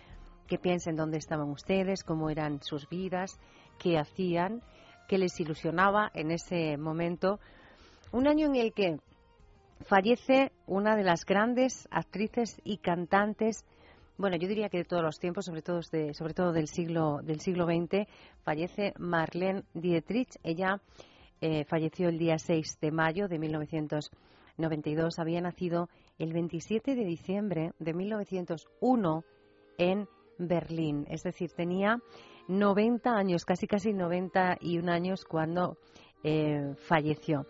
[0.46, 3.38] que piensen dónde estaban ustedes, cómo eran sus vidas,
[3.78, 4.62] qué hacían,
[5.08, 7.40] qué les ilusionaba en ese momento.
[8.12, 8.98] Un año en el que
[9.80, 13.64] fallece una de las grandes actrices y cantantes,
[14.16, 17.20] bueno, yo diría que de todos los tiempos, sobre todo, de, sobre todo del siglo
[17.22, 18.06] del siglo XX,
[18.44, 20.38] fallece Marlene Dietrich.
[20.44, 20.80] Ella
[21.40, 25.18] eh, falleció el día 6 de mayo de 1992.
[25.18, 29.24] Había nacido el 27 de diciembre de 1901
[29.78, 30.08] en
[30.38, 31.98] Berlín, es decir, tenía
[32.48, 35.78] 90 años, casi casi 91 años cuando
[36.22, 37.46] eh, falleció.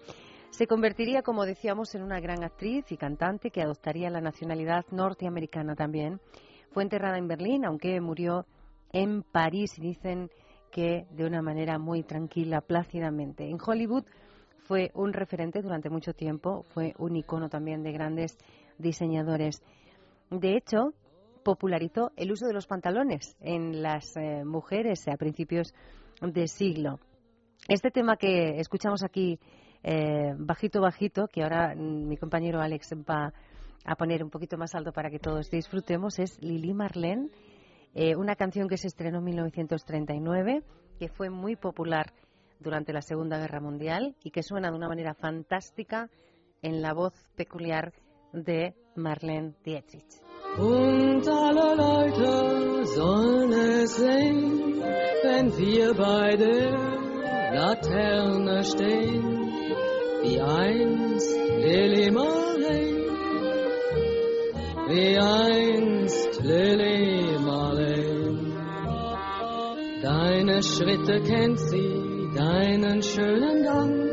[0.50, 5.74] Se convertiría, como decíamos, en una gran actriz y cantante que adoptaría la nacionalidad norteamericana
[5.74, 6.20] también.
[6.70, 8.46] Fue enterrada en Berlín, aunque murió
[8.92, 10.30] en París y dicen
[10.70, 13.48] que de una manera muy tranquila, plácidamente.
[13.48, 14.04] En Hollywood
[14.64, 18.36] fue un referente durante mucho tiempo, fue un icono también de grandes
[18.78, 19.62] diseñadores.
[20.30, 20.94] De hecho,
[21.44, 25.72] popularizó el uso de los pantalones en las eh, mujeres a principios
[26.20, 26.98] de siglo.
[27.68, 29.38] Este tema que escuchamos aquí,
[29.82, 33.32] eh, bajito, bajito, que ahora mm, mi compañero Alex va
[33.84, 37.28] a poner un poquito más alto para que todos disfrutemos, es Lili Marlene,
[37.94, 40.62] eh, una canción que se estrenó en 1939,
[40.98, 42.12] que fue muy popular
[42.58, 46.10] durante la Segunda Guerra Mundial y que suena de una manera fantástica
[46.62, 47.92] en la voz peculiar
[48.32, 50.22] de Marlene Dietrich.
[50.56, 54.80] Und alle Leute sollen es sehen,
[55.24, 56.94] wenn wir bei der
[57.54, 59.52] Laterne stehen,
[60.22, 63.04] wie einst Lily Marley,
[64.90, 68.34] wie einst Lily Marley.
[70.02, 74.04] Deine Schritte kennt sie, deinen schönen Gang.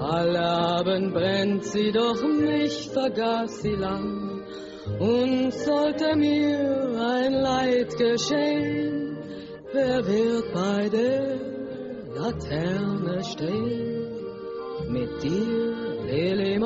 [0.00, 4.23] Alle Abend brennt sie, doch mich vergaß sie lang.
[4.98, 9.16] Und sollte mir ein Leid geschehen,
[9.72, 11.36] wer wird bei der
[12.14, 14.04] Laterne stehen?
[14.88, 16.58] Mit dir, Lili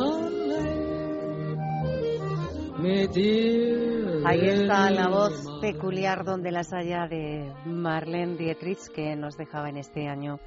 [2.79, 4.23] mit dir.
[4.25, 9.77] Ahí está la voz peculiar donde las haya de Marlene Dietrich que nos dejaba en
[9.77, 10.39] este año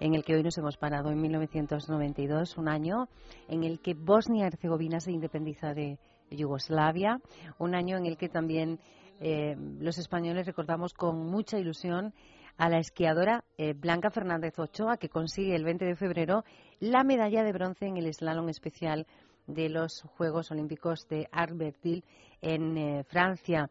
[0.00, 3.08] en el que hoy nos hemos parado en 1992, un año
[3.48, 5.98] en el que Bosnia-Herzegovina se independiza de
[6.30, 7.20] Yugoslavia,
[7.58, 8.78] un año en el que también
[9.20, 12.14] eh, los españoles recordamos con mucha ilusión
[12.56, 16.44] a la esquiadora eh, Blanca Fernández Ochoa, que consigue el 20 de febrero
[16.80, 19.06] la medalla de bronce en el slalom especial
[19.46, 22.04] de los Juegos Olímpicos de Arberville
[22.42, 23.70] en eh, Francia.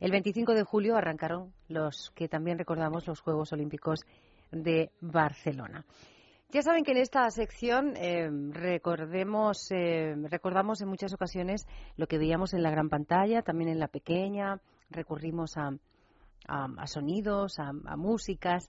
[0.00, 4.00] El 25 de julio arrancaron los que también recordamos los Juegos Olímpicos
[4.52, 5.84] de Barcelona.
[6.50, 11.66] Ya saben que en esta sección eh, recordemos, eh, recordamos en muchas ocasiones
[11.98, 14.58] lo que veíamos en la gran pantalla, también en la pequeña,
[14.88, 15.76] recurrimos a,
[16.86, 18.66] sonidos, a, músicas.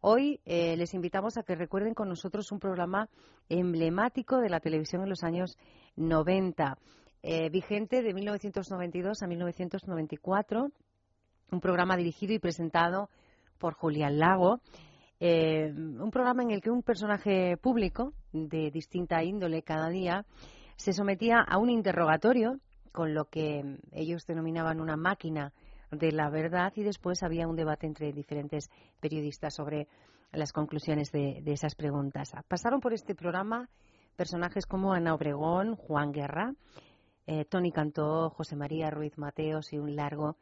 [0.00, 3.10] Hoy eh, les invitamos a que recuerden con nosotros un programa
[3.50, 5.58] emblemático de la televisión en los años
[5.96, 6.78] 90,
[7.52, 10.70] vigente de 1992 a 1994,
[11.50, 13.10] un programa dirigido y presentado
[13.58, 14.62] por Julián Lago.
[15.20, 20.24] Eh, un programa en el que un personaje público de distinta índole cada día
[20.76, 22.60] se sometía a un interrogatorio
[22.92, 25.52] con lo que ellos denominaban una máquina
[25.90, 29.88] de la verdad y después había un debate entre diferentes periodistas sobre
[30.32, 32.30] las conclusiones de, esas preguntas.
[32.46, 33.68] Pasaron por este programa
[34.14, 36.54] personajes como Ana Obregón, Juan Guerra,
[37.26, 40.36] eh, Tony Cantó, José María Ruiz Mateos y un largo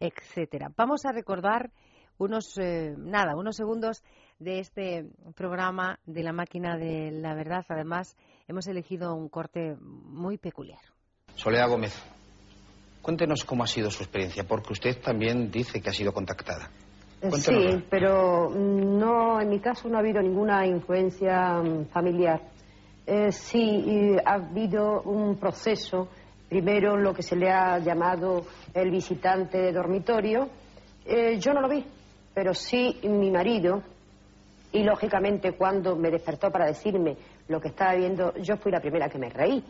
[0.00, 0.70] etcétera.
[0.76, 1.70] Vamos a recordar
[2.18, 4.02] unos eh, nada, unos segundos
[4.38, 7.64] de este programa de la máquina de la verdad.
[7.68, 10.80] Además, hemos elegido un corte muy peculiar.
[11.34, 11.94] Soledad Gómez,
[13.02, 16.70] cuéntenos cómo ha sido su experiencia, porque usted también dice que ha sido contactada.
[17.32, 22.40] Sí, pero no, en mi caso no ha habido ninguna influencia mm, familiar.
[23.04, 26.08] Eh, sí, ha habido un proceso,
[26.48, 30.48] primero lo que se le ha llamado el visitante de dormitorio.
[31.04, 31.84] Eh, yo no lo vi,
[32.38, 33.82] pero sí mi marido,
[34.70, 37.16] y lógicamente cuando me despertó para decirme
[37.48, 39.64] lo que estaba viendo, yo fui la primera que me reí.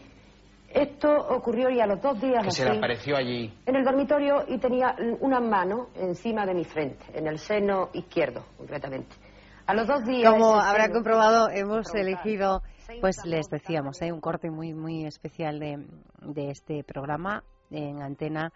[0.69, 2.45] Esto ocurrió y a los dos días.
[2.45, 3.51] Que se le apareció allí.
[3.65, 8.45] En el dormitorio y tenía una mano encima de mi frente, en el seno izquierdo,
[8.59, 9.17] concretamente.
[9.65, 10.31] A los dos días.
[10.31, 12.61] Como habrá comprobado, hemos elegido,
[13.01, 15.87] pues les decíamos, hay un corte muy, muy especial de,
[16.21, 18.53] de este programa en antena.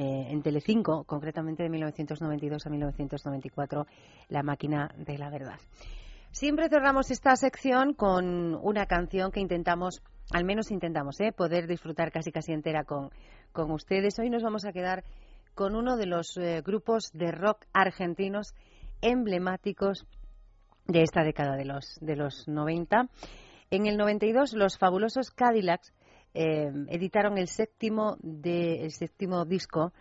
[0.00, 3.84] Eh, en Telecinco, concretamente de 1992 a 1994,
[4.28, 5.58] La máquina de la verdad.
[6.30, 11.32] Siempre cerramos esta sección con una canción que intentamos al menos intentamos ¿eh?
[11.32, 13.10] poder disfrutar casi casi entera con,
[13.50, 14.16] con ustedes.
[14.20, 15.02] Hoy nos vamos a quedar
[15.56, 18.54] con uno de los eh, grupos de rock argentinos
[19.00, 20.06] emblemáticos
[20.86, 23.08] de esta década de los, de los 90.
[23.72, 25.92] En el 92, los fabulosos Cadillacs
[26.34, 29.92] eh, editaron el séptimo, el séptimo disco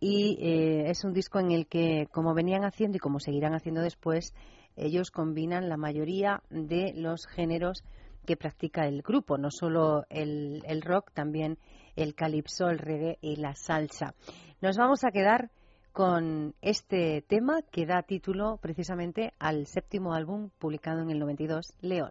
[0.00, 3.80] y eh, es un disco en el que, como venían haciendo y como seguirán haciendo
[3.80, 4.34] después,
[4.76, 7.84] ellos combinan la mayoría de los géneros
[8.26, 11.58] que practica el grupo, no solo el, el rock, también
[11.96, 14.14] el calipso, el reggae y la salsa.
[14.60, 15.50] Nos vamos a quedar
[15.92, 22.10] con este tema que da título precisamente al séptimo álbum publicado en el 92, León.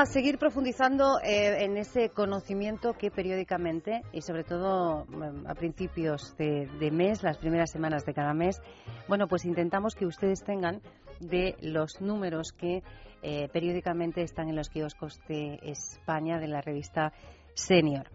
[0.00, 6.36] A seguir profundizando eh, en ese conocimiento que periódicamente y sobre todo mm, a principios
[6.36, 8.60] de, mes, las primeras semanas de cada mes,
[9.06, 10.80] bueno, pues intentamos que ustedes tengan
[11.20, 12.82] de los números que
[13.22, 17.12] eh, periódicamente están en los kioscos de España de la revista
[17.54, 18.10] Senior.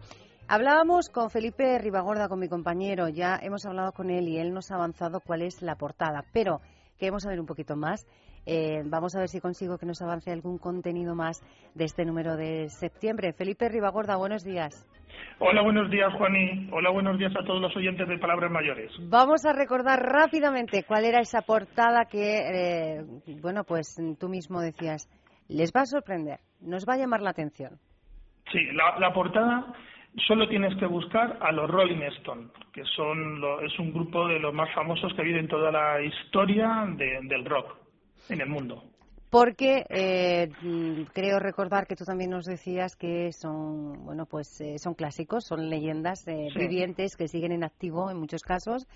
[0.48, 4.70] Hablábamos con Felipe Ribagorda, con mi compañero, ya hemos hablado con él y él nos
[4.70, 6.60] ha avanzado cuál es la portada, pero
[6.98, 8.06] queremos saber un poquito más
[8.46, 11.42] eh, vamos a ver si consigo que nos avance algún contenido más
[11.74, 13.32] de este número de septiembre.
[13.32, 14.86] Felipe Ribagorda, buenos días.
[15.38, 16.68] Hola, buenos días, Juaní.
[16.72, 18.92] Hola, buenos días a todos los oyentes de Palabras Mayores.
[19.08, 23.04] Vamos a recordar rápidamente cuál era esa portada que, eh,
[23.40, 25.08] bueno, pues tú mismo decías,
[25.48, 27.78] les va a sorprender, nos va a llamar la atención.
[28.52, 29.72] Sí, la, portada
[30.26, 34.52] solo tienes que buscar a los Rolling Stones, que son es un grupo de los
[34.52, 37.76] más famosos que ha habido en toda la historia del rock
[38.30, 38.84] en el mundo.
[39.30, 40.50] Porque eh,
[41.12, 45.70] creo recordar que tú también nos decías que son, bueno, pues eh, son clásicos, son
[45.70, 48.88] leyendas eh, vivientes que siguen en activo en muchos casos.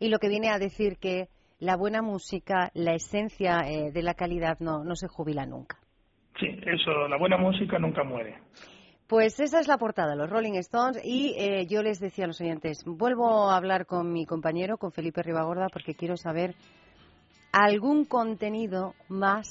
[0.00, 4.58] Y lo que viene a decir que la buena música, la esencia de la calidad
[4.60, 5.78] no, no se jubila nunca.
[6.38, 8.38] Sí, eso, la buena música nunca muere.
[9.06, 11.00] Pues esa es la portada, los Rolling Stones.
[11.02, 15.22] Y yo les decía a los oyentes, vuelvo a hablar con mi compañero, con Felipe
[15.22, 16.54] Ribagorda, porque quiero saber
[17.56, 19.46] algún contenido más,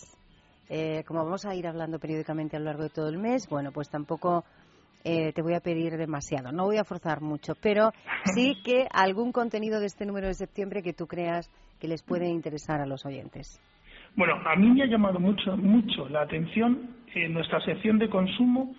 [0.69, 3.71] eh, como vamos a ir hablando periódicamente a lo largo de todo el mes, bueno,
[3.71, 4.43] pues tampoco
[5.03, 7.91] eh, te voy a pedir demasiado, no voy a forzar mucho, pero
[8.35, 11.49] sí que algún contenido de este número de septiembre que tú creas
[11.79, 13.59] que les puede interesar a los oyentes.
[14.15, 18.75] Bueno, a mí me ha llamado mucho, mucho la atención en nuestra sección de consumo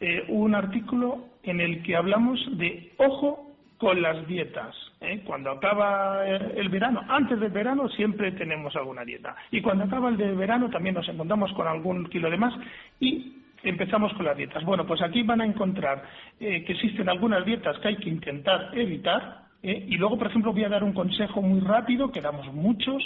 [0.00, 4.74] eh, un artículo en el que hablamos de ojo con las dietas.
[5.00, 5.22] ¿Eh?
[5.24, 9.34] Cuando acaba el verano, antes del verano siempre tenemos alguna dieta.
[9.50, 12.54] Y cuando acaba el de verano también nos encontramos con algún kilo de más
[13.00, 13.32] y
[13.62, 14.64] empezamos con las dietas.
[14.64, 16.02] Bueno, pues aquí van a encontrar
[16.38, 19.42] eh, que existen algunas dietas que hay que intentar evitar.
[19.62, 19.86] ¿eh?
[19.88, 23.02] Y luego, por ejemplo, voy a dar un consejo muy rápido, que damos muchos,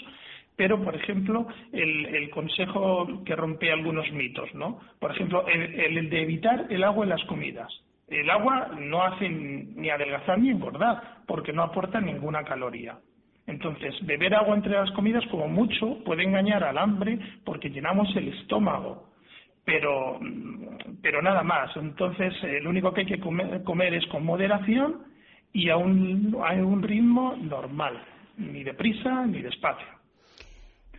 [0.56, 4.80] pero por ejemplo el, consejo que rompe algunos mitos, ¿no?
[4.98, 7.72] Por ejemplo, el, de evitar el agua en las comidas.
[8.08, 12.98] El agua no hace ni adelgazar ni engordar, porque no aporta ninguna caloría.
[13.46, 18.28] Entonces, beber agua entre las comidas como mucho puede engañar al hambre porque llenamos el
[18.28, 19.10] estómago,
[19.64, 20.18] pero,
[21.02, 21.76] pero nada más.
[21.76, 22.32] Entonces,
[22.62, 25.02] lo único que hay que comer, es con moderación
[25.52, 28.02] y a un, a un ritmo normal,
[28.38, 30.03] ni deprisa ni despacio.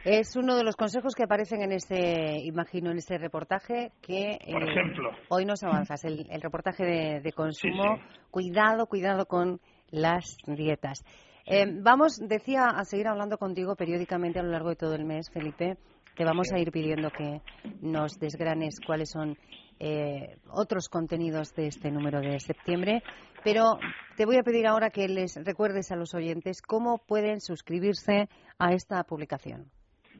[0.06, 4.62] Es uno de los consejos que aparecen en este, imagino, en este reportaje que Por
[4.62, 5.10] eh, ejemplo.
[5.30, 6.86] hoy nos avanzas, el, reportaje
[7.24, 7.98] de, consumo.
[8.30, 11.04] Cuidado, cuidado con las dietas.
[11.48, 15.32] Eh, vamos, decía, a seguir hablando contigo periódicamente a lo largo de todo el mes,
[15.34, 15.76] Felipe.
[16.16, 17.42] Te vamos a ir pidiendo que
[17.82, 19.36] nos desgranes cuáles son
[19.80, 23.02] eh, otros contenidos de este número de septiembre.
[23.44, 23.80] Pero
[24.18, 28.30] te voy a pedir ahora que les recuerdes a los oyentes cómo pueden suscribirse
[28.60, 29.72] a esta publicación.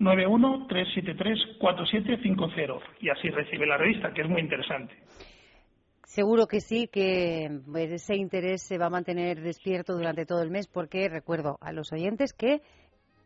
[0.00, 2.80] 91-373-4750.
[3.00, 4.92] Y así recibe la revista, que es muy interesante.
[6.04, 10.50] Seguro que sí, que pues, ese interés se va a mantener despierto durante todo el
[10.50, 12.62] mes, porque recuerdo a los oyentes que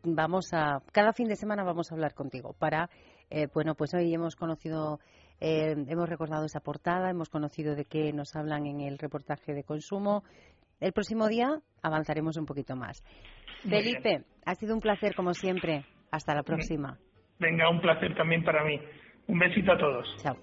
[0.03, 2.89] vamos a, cada fin de semana vamos a hablar contigo para,
[3.31, 5.01] eh, bueno, pues hoy hemos conocido
[5.41, 9.65] eh, hemos recordado esa portada, hemos conocido de qué nos hablan en el reportaje de
[9.65, 10.25] consumo.
[10.81, 13.03] El próximo día avanzaremos un poquito más.
[13.69, 15.85] Felipe, ha sido un placer como siempre.
[16.11, 16.99] Hasta la próxima.
[17.39, 18.81] Venga, un placer también para mí.
[19.27, 20.07] Un besito a todos.
[20.23, 20.37] Chao.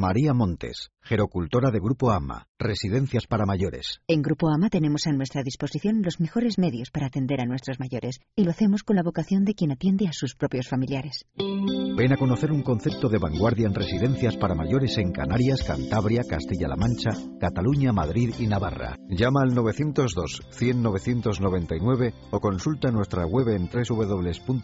[0.00, 4.00] María Montes, gerocultora de Grupo AMA, Residencias para Mayores.
[4.08, 8.18] En Grupo AMA tenemos a nuestra disposición los mejores medios para atender a nuestros mayores
[8.34, 11.26] y lo hacemos con la vocación de quien atiende a sus propios familiares.
[11.36, 16.76] Ven a conocer un concepto de vanguardia en residencias para mayores en Canarias, Cantabria, Castilla-La
[16.76, 18.96] Mancha, Cataluña, Madrid y Navarra.
[19.10, 24.56] Llama al 902 100 999 o consulta nuestra web en www.amma.es.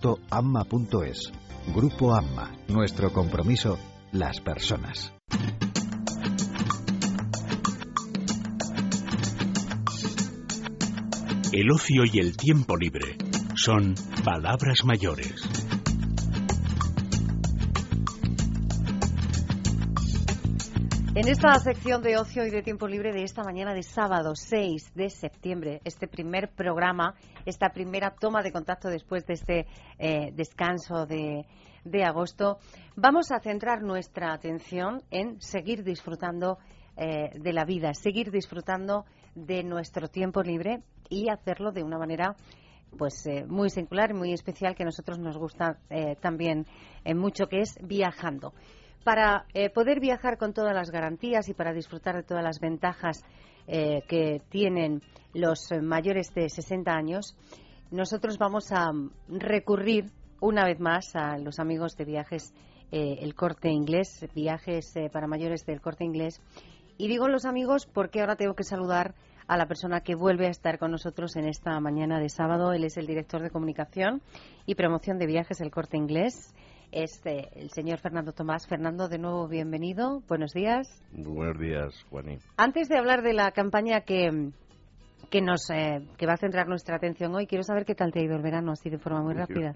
[1.74, 2.56] Grupo AMMA.
[2.68, 3.76] Nuestro compromiso,
[4.16, 5.12] las personas.
[11.52, 13.18] El ocio y el tiempo libre
[13.54, 13.94] son
[14.24, 15.34] palabras mayores.
[21.14, 24.94] En esta sección de ocio y de tiempo libre de esta mañana de sábado 6
[24.94, 27.14] de septiembre, este primer programa,
[27.44, 29.66] esta primera toma de contacto después de este
[29.98, 31.46] eh, descanso de,
[31.86, 32.58] de, agosto,
[32.94, 36.58] vamos a centrar nuestra atención en seguir disfrutando
[36.96, 42.36] eh, de la vida, seguir disfrutando de nuestro tiempo libre y hacerlo de una manera
[42.96, 45.78] pues eh, muy singular, muy especial que a nosotros nos gusta
[46.20, 46.66] también
[47.14, 48.52] mucho, que es viajando.
[49.06, 53.22] Para eh, poder viajar con todas las garantías y para disfrutar de todas las ventajas
[53.68, 55.00] eh, que tienen
[55.32, 57.36] los mayores de 60 años,
[57.92, 58.90] nosotros vamos a
[59.28, 60.10] recurrir
[60.40, 62.54] una vez más a los amigos de viajes
[62.92, 66.40] eh, El Corte Inglés, viajes para mayores del Corte Inglés.
[66.98, 69.14] Y digo los amigos porque ahora tengo que saludar
[69.48, 72.72] a la persona que vuelve a estar con nosotros en esta mañana de sábado.
[72.72, 74.22] Él es el director de comunicación
[74.66, 76.54] y promoción de viajes El Corte Inglés
[76.92, 78.66] es el señor Fernando Tomás.
[78.66, 80.22] Fernando, de nuevo, bienvenido.
[80.28, 80.88] Buenos días.
[81.12, 82.38] Buenos días, Juaní.
[82.56, 84.52] Antes de hablar de la campaña que,
[85.30, 87.46] que nos eh, que va a centrar nuestra atención hoy.
[87.46, 89.72] Quiero saber qué tal te ha ido el verano, así de forma muy rápida.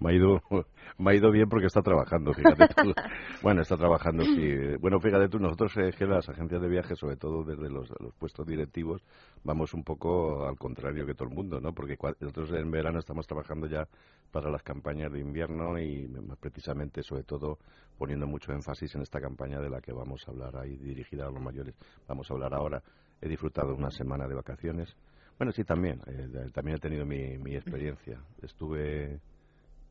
[0.00, 0.40] Me ha ido,
[0.98, 2.92] me ha ido bien porque está trabajando, fíjate tú.
[3.42, 4.76] bueno, está trabajando, sí.
[4.80, 8.14] Bueno, fíjate tú, nosotros eh, que las agencias de viajes, sobre todo desde los, los,
[8.14, 9.02] puestos directivos,
[9.44, 11.72] vamos un poco al contrario que todo el mundo, ¿no?
[11.72, 13.88] Porque nosotros en verano estamos trabajando ya
[14.30, 17.58] para las campañas de invierno y más precisamente, sobre todo,
[17.96, 21.30] poniendo mucho énfasis en esta campaña de la que vamos a hablar ahí, dirigida a
[21.30, 21.74] los mayores.
[22.06, 22.82] Vamos a hablar ahora
[23.20, 24.94] he disfrutado una semana de vacaciones.
[25.38, 26.00] Bueno, sí, también.
[26.06, 28.20] Eh, también he tenido mi, mi, experiencia.
[28.42, 29.20] Estuve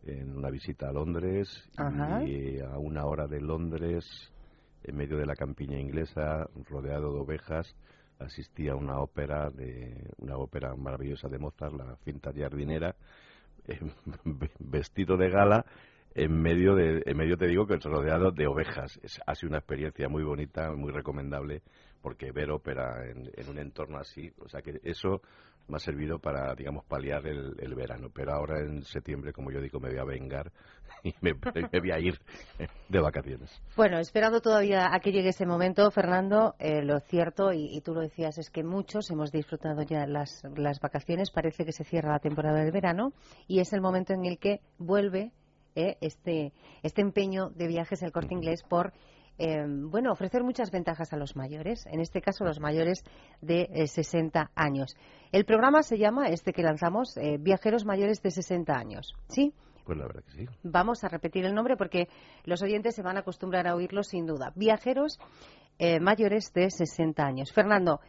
[0.05, 1.47] en una visita a Londres
[2.25, 4.05] y a una hora de Londres,
[4.83, 7.75] en medio de la campiña inglesa, rodeado de ovejas,
[8.19, 12.95] asistí a una ópera de una ópera maravillosa de Mozart, la Finta Jardinera,
[14.59, 15.65] vestido de gala
[16.17, 18.99] en medio de en medio te digo que rodeado de ovejas.
[19.03, 21.61] Es, ha sido una experiencia muy bonita, muy recomendable
[22.01, 25.21] porque ver ópera en, un entorno así, o sea que eso
[25.67, 28.09] me ha servido para, digamos, paliar el, verano.
[28.13, 30.49] Pero ahora en septiembre, como yo digo, me voy a vengar
[31.03, 32.17] y me, voy a ir
[32.87, 33.51] de vacaciones.
[33.75, 37.99] Bueno, esperando todavía a que llegue ese momento, Fernando, eh, lo cierto, y, tú lo
[37.99, 42.19] decías, es que muchos hemos disfrutado ya las, las vacaciones, parece que se cierra la
[42.19, 43.11] temporada del verano
[43.47, 45.33] y es el momento en el que vuelve
[45.75, 48.93] eh, este, este empeño de viajes el corte inglés por
[49.37, 53.03] Em, bueno, ofrecer muchas ventajas a los mayores, en este caso los mayores
[53.41, 54.95] de 60 eh, años.
[55.31, 59.53] El programa se llama, este que lanzamos, eh, Viajeros Mayores de 60 años, ¿sí?
[59.85, 60.45] Pues la verdad que sí.
[60.63, 62.07] Vamos a repetir el nombre porque
[62.45, 64.51] los oyentes se van a acostumbrar a oírlo sin duda.
[64.55, 65.19] Viajeros
[65.77, 67.53] eh, mayores de 60 años.
[67.53, 68.01] Fernando,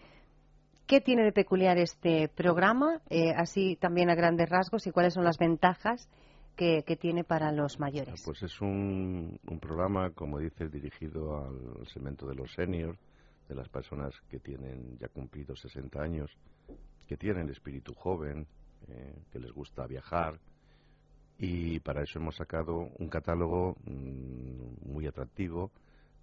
[0.86, 3.02] ¿qué tiene de peculiar este programa?
[3.36, 6.08] así también a grandes rasgos y cuáles son las ventajas
[6.58, 8.20] que, tiene para los mayores?
[8.24, 12.98] Pues es un, programa, como dices, dirigido al segmento de los seniors,
[13.48, 16.30] de las personas que tienen ya cumplidos 60 años,
[17.06, 18.46] que tienen espíritu joven,
[18.88, 20.38] eh, que les gusta viajar.
[21.38, 25.70] Y para eso hemos sacado un catálogo mm, muy atractivo,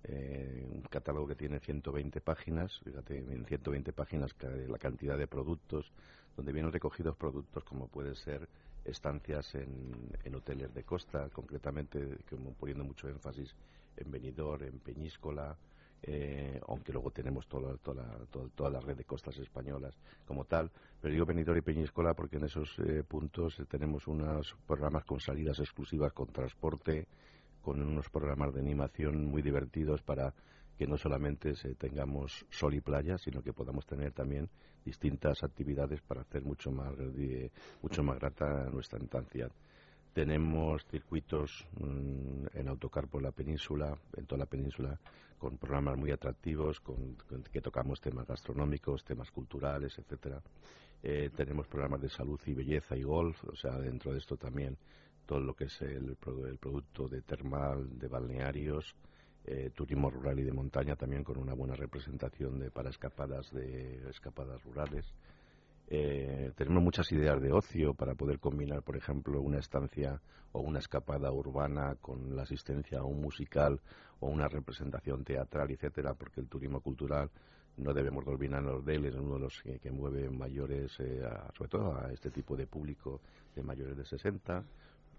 [0.03, 4.36] eh, un catálogo que tiene 120 páginas, fíjate, en 120 páginas
[4.67, 5.89] la cantidad de productos,
[6.36, 8.49] donde vienen recogidos productos como puede ser
[8.86, 13.55] estancias en, hoteles de costa, concretamente como poniendo mucho énfasis
[13.97, 15.57] en Benidorm, en Peñíscola,
[16.03, 18.05] eh, aunque luego tenemos toda, toda,
[18.53, 20.69] toda, la red de costas españolas como tal.
[21.01, 25.59] Pero digo Benidorm y Peñíscola porque en esos eh, puntos tenemos unos programas con salidas
[25.59, 27.07] exclusivas con transporte,
[27.61, 30.33] con unos programas de animación muy divertidos para
[30.78, 34.49] que no solamente tengamos sol y playa, sino que podamos tener también
[34.84, 36.93] distintas actividades para hacer mucho más,
[37.82, 39.49] mucho más grata nuestra instancia.
[40.13, 44.97] Tenemos circuitos mm, en autocar por la península, en toda la península,
[45.38, 47.17] con programas muy atractivos, con,
[47.51, 50.41] que tocamos temas gastronómicos, temas culturales, etcétera.
[51.03, 54.78] Eh, tenemos programas de salud y belleza y golf, o sea, dentro de esto también
[55.26, 56.17] todo lo que es el,
[56.47, 58.95] el producto de termal, de balnearios,
[59.48, 64.10] eh, turismo rural y de montaña también con una buena representación de, para escapadas de
[64.10, 65.06] escapadas rurales.
[65.88, 70.20] Eh, tenemos muchas ideas de ocio para poder combinar, por ejemplo, una estancia
[70.52, 73.80] o una escapada urbana con la asistencia a un musical
[74.20, 77.30] o una representación teatral, etcétera, porque el turismo cultural
[77.78, 81.22] no debemos olvidarnos de él, es uno de los que, mueve mayores, eh,
[81.56, 83.22] sobre todo a este tipo de público
[83.54, 84.64] de mayores de 60.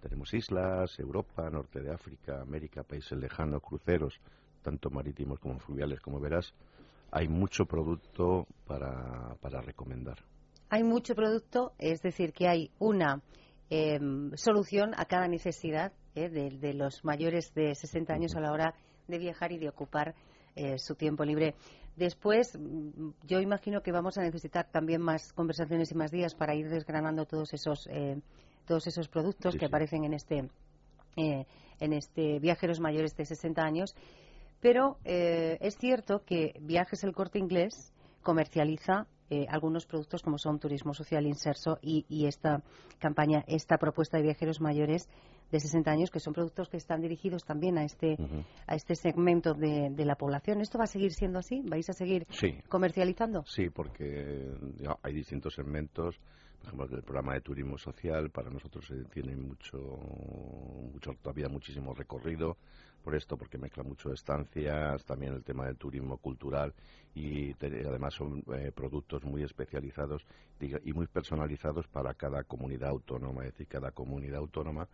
[0.01, 4.19] Tenemos islas, Europa, norte de África, América, países lejanos, cruceros,
[4.61, 6.53] tanto marítimos como fluviales, como verás.
[7.11, 10.17] Hay mucho producto para, para recomendar.
[10.69, 13.21] Hay mucho producto, es decir, que hay una
[13.69, 18.73] em, solución a cada necesidad eh, de, los mayores de 60 años a la hora
[19.07, 20.13] de viajar y de ocupar
[20.55, 21.55] eh, su tiempo libre.
[21.95, 26.53] Después, mm, yo imagino que vamos a necesitar también más conversaciones y más días para
[26.53, 28.19] ir desgranando todos esos, eh,
[28.67, 30.49] todos esos productos que aparecen en este,
[31.15, 33.95] en este Viajeros Mayores de 60 años.
[34.59, 40.93] Pero es cierto que Viajes el Corte Inglés comercializa eh, algunos productos como son Turismo
[40.93, 42.63] Social Inserso y, esta
[42.97, 45.09] campaña, esta propuesta de viajeros mayores
[45.51, 48.17] de 60 años, que son productos que están dirigidos también a este,
[48.65, 50.61] a este segmento de, la población.
[50.61, 51.61] ¿Esto va a seguir siendo así?
[51.65, 52.25] ¿Vais a seguir
[52.69, 53.43] comercializando?
[53.45, 54.49] Sí, porque
[55.03, 56.15] hay distintos segmentos.
[56.67, 59.77] Por ejemplo, el programa de turismo social para nosotros eh, tiene mucho,
[60.91, 62.57] mucho, todavía muchísimo recorrido
[63.01, 66.73] por esto, porque mezcla mucho estancias, también el tema del turismo cultural
[67.15, 70.25] y además son eh, productos muy especializados
[70.59, 73.45] y muy personalizados para cada comunidad autónoma.
[73.45, 74.89] Es decir, cada comunidad autónoma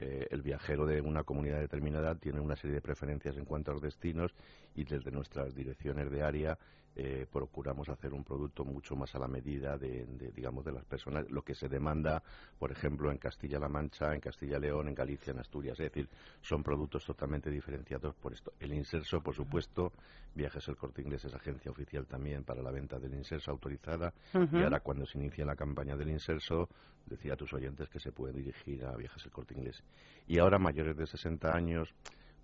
[0.00, 3.74] eh, el viajero de una comunidad determinada tiene una serie de preferencias en cuanto a
[3.74, 4.32] los destinos
[4.76, 6.56] y desde nuestras direcciones de área
[6.96, 11.30] eh, procuramos hacer un producto mucho más a la medida de, digamos de las personas
[11.30, 12.22] lo que se demanda
[12.58, 15.78] por ejemplo en Castilla-La Mancha en Castilla-León en Galicia en Asturias.
[15.78, 16.08] Es decir
[16.40, 18.52] son productos totalmente diferenciados por esto.
[18.58, 19.92] El inserso por supuesto
[20.34, 24.12] Viajes el Corte Inglés es agencia oficial también para la venta del inserso autorizada.
[24.34, 26.68] Y ahora cuando se inicia la campaña del inserso
[27.06, 29.82] decía a tus oyentes que se puede dirigir a Viajes el Corte Inglés.
[30.26, 31.94] Y ahora mayores de 60 años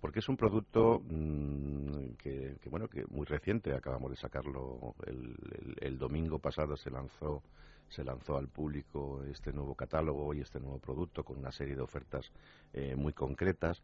[0.05, 3.73] porque es un producto mm, que, bueno que muy reciente.
[3.73, 7.41] Acabamos de sacarlo el, domingo pasado se lanzó
[7.89, 11.81] se lanzó al público este nuevo catálogo y este nuevo producto con una serie de
[11.81, 12.31] ofertas
[12.73, 13.81] eh, muy concretas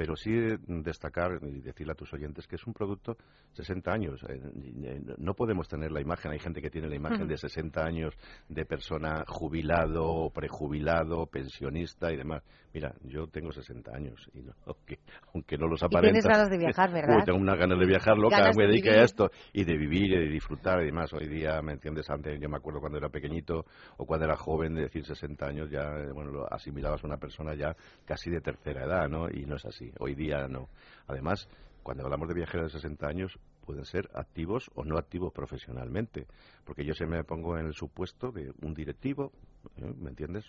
[0.00, 0.32] pero sí
[0.66, 3.18] destacar y decirle a tus oyentes que es un producto
[3.52, 4.22] 60 años.
[4.30, 4.40] Eh,
[4.82, 8.14] eh, no podemos tener la imagen, hay gente que tiene la imagen de 60 años
[8.48, 12.42] de persona jubilado, prejubilado, pensionista y demás.
[12.72, 14.40] Mira, yo tengo 60 años y
[15.34, 16.12] aunque, no los aparenta.
[16.12, 17.24] tienes ganas de viajar, ¿verdad?
[17.26, 20.28] tengo unas ganas de viajar loca, me dediqué a esto y de vivir y de
[20.28, 21.12] disfrutar y demás.
[21.12, 22.08] Hoy día, ¿me entiendes?
[22.08, 23.66] Antes yo me acuerdo cuando era pequeñito
[23.98, 27.54] o cuando era joven de decir 60 años ya, bueno, lo asimilabas a una persona
[27.54, 27.76] ya
[28.06, 29.28] casi de tercera edad, ¿no?
[29.28, 29.89] Y no es así.
[29.98, 30.68] Hoy día no.
[31.06, 31.48] Además,
[31.82, 36.26] cuando hablamos de viajeros de 60 años, pueden ser activos o no activos profesionalmente.
[36.64, 39.32] Porque yo se me pongo en el supuesto de un directivo,
[39.76, 39.92] ¿eh?
[39.96, 40.44] ¿me entiendes?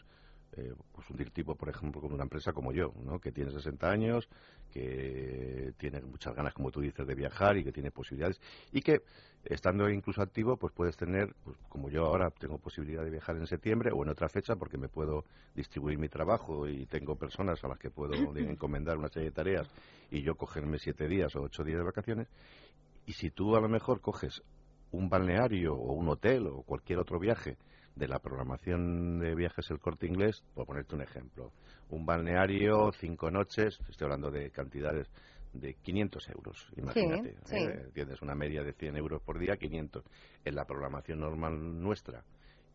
[0.57, 3.19] Eh, pues un directivo, por ejemplo, con una empresa como yo, ¿no?
[3.19, 4.27] que tiene 60 años,
[4.69, 8.41] que tiene muchas ganas, como tú dices, de viajar y que tiene posibilidades
[8.73, 9.01] y que
[9.45, 13.47] estando incluso activo, pues puedes tener, pues como yo ahora tengo posibilidad de viajar en
[13.47, 15.23] septiembre o en otra fecha porque me puedo
[15.55, 19.69] distribuir mi trabajo y tengo personas a las que puedo encomendar una serie de tareas
[20.09, 22.27] y yo cogerme siete días o ocho días de vacaciones.
[23.05, 24.43] Y si tú a lo mejor coges
[24.91, 27.57] un balneario o un hotel o cualquier otro viaje
[27.95, 31.51] de la programación de viajes El Corte Inglés, por ponerte un ejemplo,
[31.89, 35.07] un balneario, cinco noches, estoy hablando de cantidades
[35.53, 37.89] de 500 euros, imagínate, ¿eh?
[37.93, 40.03] tienes una media de 100 euros por día, 500
[40.45, 42.23] en la programación normal nuestra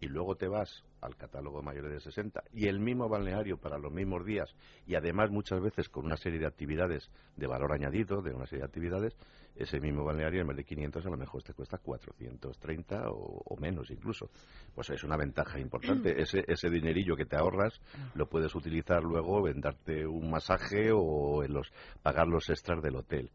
[0.01, 3.79] y luego te vas al catálogo de mayores de 60 y el mismo balneario para
[3.79, 4.55] los mismos días
[4.87, 8.61] y además muchas veces con una serie de actividades de valor añadido, de una serie
[8.61, 9.17] de actividades,
[9.55, 13.57] ese mismo balneario en vez de 500 a lo mejor te cuesta 430 o, o
[13.57, 14.31] menos incluso.
[14.75, 16.13] Pues es una ventaja importante.
[16.21, 17.81] ese, ese dinerillo que te ahorras
[18.15, 21.73] lo puedes utilizar luego en darte un masaje o en los
[22.03, 23.31] pagar los extras del hotel.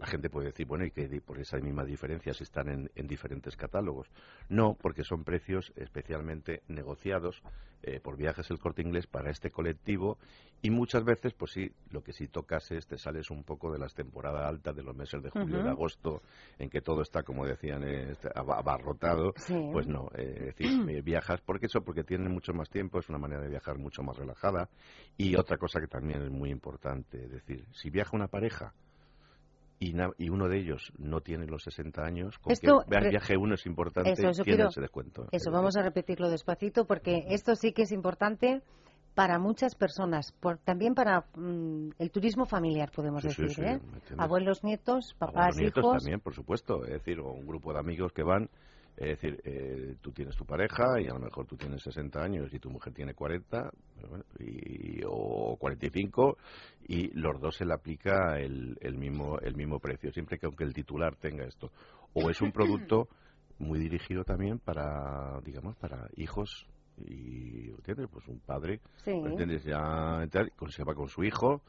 [0.00, 3.54] La gente puede decir, bueno, y que por esa misma diferencia si están en, diferentes
[3.54, 4.08] catálogos.
[4.48, 7.42] No, porque son precios especialmente negociados
[7.82, 10.16] eh, por viajes el corte inglés para este colectivo
[10.62, 13.78] y muchas veces, pues sí, lo que sí tocas es te sales un poco de
[13.78, 16.22] las temporadas altas de los meses de julio y de agosto,
[16.58, 19.34] en que todo está, como decían, este, abarrotado.
[19.72, 23.18] Pues no, eh, es decir, viajas porque eso, porque tienen mucho más tiempo, es una
[23.18, 24.70] manera de viajar mucho más relajada.
[25.18, 28.72] Y otra cosa que también es muy importante, es decir, si viaja una pareja,
[29.80, 33.64] y, uno de ellos no tiene los 60 años, con esto, que viaje uno es
[33.64, 35.26] importante, eso, tiene ese descuento.
[35.32, 38.60] Eso, vamos a repetirlo despacito porque esto sí que es importante
[39.14, 43.80] para muchas personas, por, también para mm, el turismo familiar, podemos decir, ¿eh?
[44.18, 48.12] Abuelos, nietos, papás, Abuelos, nietos también, por supuesto, es decir, o un grupo de amigos
[48.12, 48.50] que van
[49.00, 52.52] es decir, eh, tú tienes tu pareja y a lo mejor tú tienes 60 años
[52.52, 53.70] y tu mujer tiene 40
[54.38, 56.36] y, o 45
[56.86, 60.64] y los dos se le aplica el, el, mismo, el mismo precio, siempre que aunque
[60.64, 61.72] el titular tenga esto.
[62.12, 63.08] O es un producto
[63.58, 68.06] muy dirigido también para, digamos, para hijos y, ¿entiendes?
[68.12, 69.64] Pues un padre, ¿entiendes?
[69.64, 70.28] Ya
[70.68, 71.62] se va con su hijo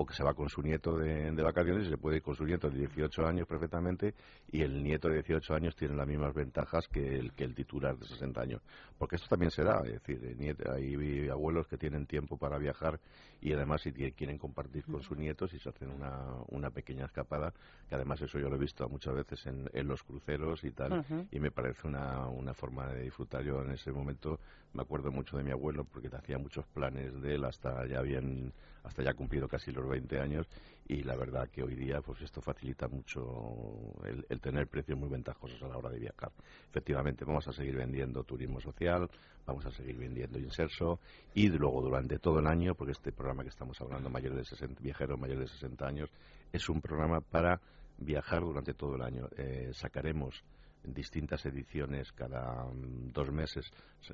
[0.00, 2.44] o que se va con su nieto de, vacaciones y se puede ir con su
[2.44, 4.14] nieto de 18 años perfectamente
[4.52, 7.98] y el nieto de 18 años tiene las mismas ventajas que el, que el titular
[7.98, 8.62] de 60 años.
[8.98, 10.36] Porque esto también se da, es decir,
[10.68, 12.98] hay abuelos que tienen tiempo para viajar
[13.40, 17.52] y además si quieren compartir con sus nietos y se hacen una, una pequeña escapada,
[17.88, 21.04] que además eso yo lo he visto muchas veces en, en los cruceros y tal,
[21.30, 23.44] y me parece una, una forma de disfrutar.
[23.44, 24.40] Yo en ese momento
[24.72, 28.52] me acuerdo mucho de mi abuelo porque hacía muchos planes de él hasta ya bien
[28.82, 30.46] hasta ya cumplido casi los 20 años
[30.88, 35.62] y la verdad que hoy día pues esto facilita mucho el, tener precios muy ventajosos
[35.62, 36.32] a la hora de viajar.
[36.70, 39.08] Efectivamente, vamos a seguir vendiendo turismo social,
[39.46, 40.98] vamos a seguir vendiendo inserso
[41.34, 44.82] y luego durante todo el año, porque este programa que estamos hablando, mayor de 60,
[44.82, 46.10] viajeros mayores de 60 años,
[46.52, 47.60] es un programa para
[47.98, 49.28] viajar durante todo el año.
[49.36, 50.42] Eh, sacaremos
[50.84, 53.70] distintas ediciones cada mm, dos meses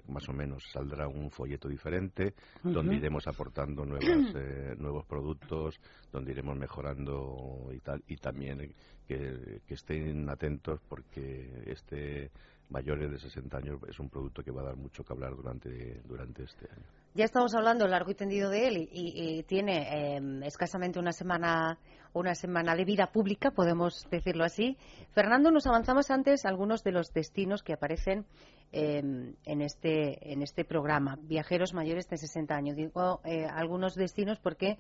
[0.08, 4.04] más o menos saldrá un folleto diferente donde iremos aportando nuevas,
[4.34, 5.78] eh, nuevos productos
[6.10, 8.74] donde iremos mejorando y tal y también
[9.06, 12.30] que, que estén atentos porque este
[12.70, 16.00] mayores de 60 años es un producto que va a dar mucho que hablar durante,
[16.04, 16.84] durante este año.
[17.14, 21.78] Ya estamos hablando largo y tendido de él y, tiene em, escasamente una semana,
[22.12, 24.76] una semana de vida pública, podemos decirlo así.
[25.12, 28.26] Fernando, nos avanzamos antes algunos de los destinos que aparecen
[28.72, 32.76] em, en, este, en este programa, viajeros mayores de 60 años.
[32.76, 34.78] Digo eh, algunos destinos porque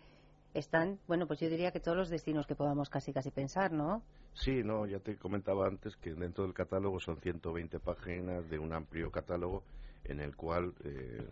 [0.54, 4.02] están, bueno, pues yo diría que todos los destinos que podamos casi casi pensar, ¿no?
[4.32, 8.72] Sí, no, ya te comentaba antes que dentro del catálogo son 120 páginas de un
[8.72, 9.64] amplio catálogo
[10.04, 11.26] en el cual eh,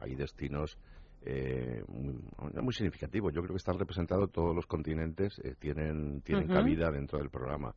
[0.00, 0.76] hay destinos
[1.22, 3.32] eh, muy, significativos.
[3.32, 7.74] Yo creo que están representados todos los continentes, eh, tienen, tienen cabida dentro del programa.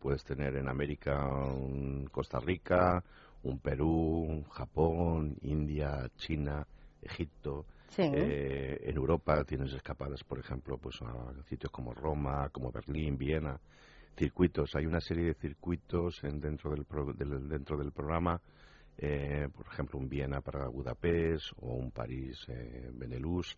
[0.00, 3.02] puedes tener en América un Costa Rica,
[3.42, 6.66] un Perú, Japón, India, China,
[7.02, 7.66] Egipto.
[7.98, 13.58] Eh, en Europa tienes escapadas, por ejemplo, pues a sitios como Roma, como Berlín, Viena,
[14.16, 14.74] circuitos.
[14.74, 18.40] Hay una serie de circuitos en, dentro, del, dentro del programa,
[18.98, 23.56] eh, por ejemplo, un Viena para Budapest o un París eh, Benelux.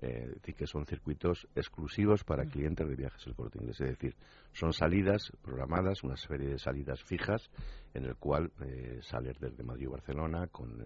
[0.00, 2.50] Eh, decir, que son circuitos exclusivos para mm.
[2.50, 3.80] clientes de viajes el corte inglés.
[3.80, 4.14] Es decir,
[4.52, 7.50] son salidas programadas, una serie de salidas fijas,
[7.94, 10.80] en el cual eh, sales desde Madrid o Barcelona, con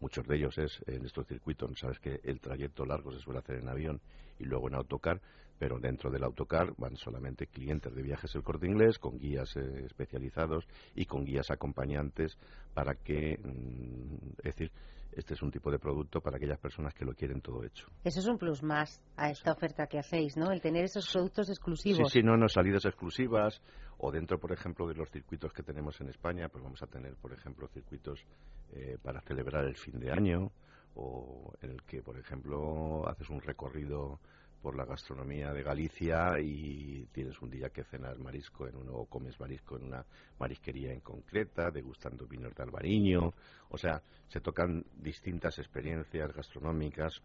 [0.00, 3.56] muchos de ellos es en estos circuitos, sabes que el trayecto largo se suele hacer
[3.56, 4.00] en avión
[4.38, 5.20] y luego en autocar,
[5.58, 9.84] pero dentro del autocar van solamente clientes de viajes el corte inglés, con guías eh,
[9.84, 12.38] especializados y con guías acompañantes
[12.74, 14.72] para que, mm, es decir,
[15.18, 17.88] este es un tipo de producto para aquellas personas que lo quieren todo hecho.
[18.04, 20.52] Eso es un plus más a esta oferta que hacéis, ¿no?
[20.52, 22.10] El tener esos productos exclusivos.
[22.10, 23.60] Sí, sí, no, no, salidas exclusivas
[23.98, 27.16] o dentro, por ejemplo, de los circuitos que tenemos en España, pues vamos a tener,
[27.16, 28.24] por ejemplo, circuitos
[28.72, 30.52] eh, para celebrar el fin de año
[30.94, 34.20] o en el que, por ejemplo, haces un recorrido
[34.62, 39.06] por la gastronomía de Galicia y tienes un día que cenar marisco en uno o
[39.06, 40.04] comes marisco en una
[40.38, 43.32] marisquería en concreta, degustando vinos de albariño,
[43.68, 47.22] o sea, se tocan distintas experiencias gastronómicas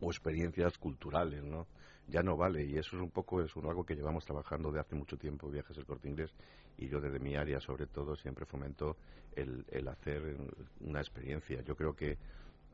[0.00, 1.66] o experiencias culturales, ¿no?
[2.08, 4.94] Ya no vale y eso es un poco es algo que llevamos trabajando de hace
[4.94, 6.30] mucho tiempo viajes el corte inglés
[6.78, 8.96] y yo desde mi área sobre todo siempre fomento
[9.36, 10.36] el, el hacer
[10.80, 11.60] una experiencia.
[11.62, 12.16] Yo creo que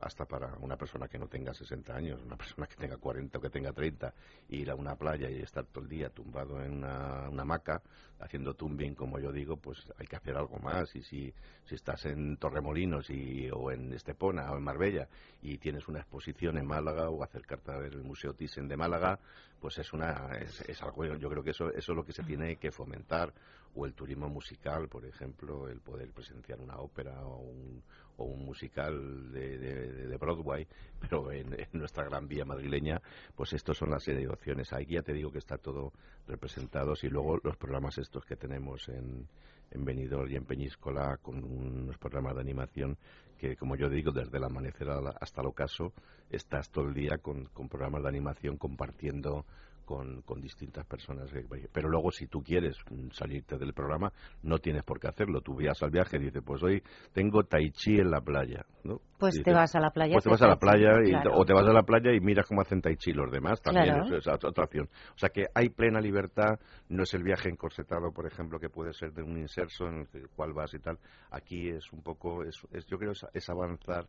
[0.05, 3.41] hasta para una persona que no tenga 60 años, una persona que tenga 40 o
[3.41, 4.13] que tenga 30,
[4.51, 7.83] ir a una playa y estar todo el día tumbado en una, hamaca
[8.21, 10.95] haciendo tumbing, como yo digo, pues hay que hacer algo más.
[10.95, 11.33] Y si,
[11.65, 15.09] si estás en Torremolinos y, o en Estepona o en Marbella
[15.43, 19.19] y tienes una exposición en Málaga o acercarte a ver el Museo Thyssen de Málaga,
[19.59, 22.23] pues es, una, es, es algo, yo creo que eso, eso es lo que se
[22.23, 23.33] tiene que fomentar.
[23.77, 27.83] O el turismo musical, por ejemplo, el poder presenciar una ópera o un,
[28.17, 30.67] o un musical de, Broadway,
[31.01, 33.01] pero en, nuestra gran vía madrileña,
[33.35, 34.73] pues estos son las opciones.
[34.73, 35.93] Ahí ya te digo que está todo
[36.27, 39.27] representado y luego los programas estos que tenemos en,
[39.71, 42.97] en Benidorm y en Peñíscola con unos programas de animación
[43.39, 45.93] que, como yo digo, desde el amanecer hasta el ocaso,
[46.31, 49.45] estás todo el día con programas de animación compartiendo
[49.85, 51.31] con, con distintas personas.
[51.73, 52.77] Pero luego, si tú quieres
[53.13, 54.13] salirte del programa,
[54.43, 55.41] no tienes por qué hacerlo.
[55.41, 56.83] Tú vas al viaje y dices, pues hoy
[57.13, 58.65] tengo tai chi en la playa.
[58.85, 59.01] ¿no?
[59.19, 60.13] Pues te vas a la playa.
[60.15, 60.91] Pues te vas a la playa
[61.33, 63.61] o te vas a la playa y miras cómo hacen tai chi los demás.
[63.63, 64.89] También es, otra opción.
[65.15, 66.59] O sea que hay plena libertad.
[66.89, 70.29] No es el viaje encorsetado, por ejemplo, que puede ser de un inserso en el
[70.35, 70.99] cual vas y tal.
[71.31, 72.57] Aquí es un poco, es,
[72.87, 74.07] yo creo, es, es avanzar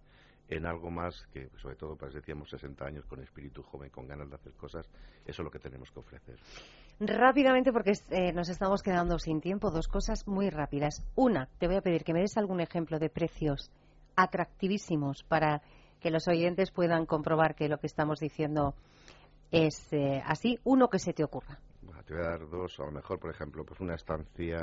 [0.50, 4.30] en algo más que, sobre todo, pues decíamos, 60 años con espíritu joven, con ganas
[4.30, 4.88] de hacer cosas,
[5.26, 6.38] eso es lo que tenemos que ofrecer.
[7.00, 11.04] Rápidamente, porque eh, nos estamos quedando sin tiempo, dos cosas muy rápidas.
[11.16, 13.72] Una, te voy a pedir que me des algún ejemplo de precios
[14.16, 15.62] atractivísimos para
[16.00, 18.76] que los oyentes puedan comprobar que lo que estamos diciendo
[19.52, 20.60] es eh, así.
[20.64, 21.60] Uno que se te ocurra
[22.06, 24.60] te voy a dar dos, a lo mejor, por ejemplo, pues una estancia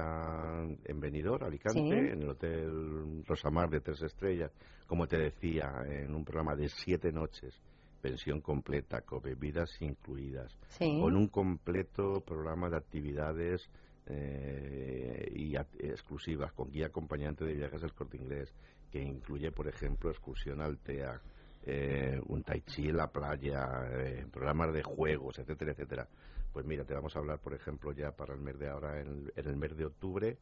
[0.85, 4.53] en Benidorm, Alicante, en el Hotel Rosamar de tres estrellas,
[4.87, 7.61] como te decía, en un programa de siete noches,
[8.01, 13.69] pensión completa, con bebidas incluidas, con un completo programa de actividades
[14.07, 18.55] eh, y exclusivas, con guía acompañante de viajes del corte inglés,
[18.91, 21.21] que incluye, por ejemplo, excursión al TEA,
[21.65, 26.09] eh, un tai chi en la playa, eh, programas de juegos, etcétera, etcétera.
[26.53, 29.33] Pues mira, te vamos a hablar, por ejemplo, ya para el mes de ahora, en,
[29.35, 30.37] el mes de octubre.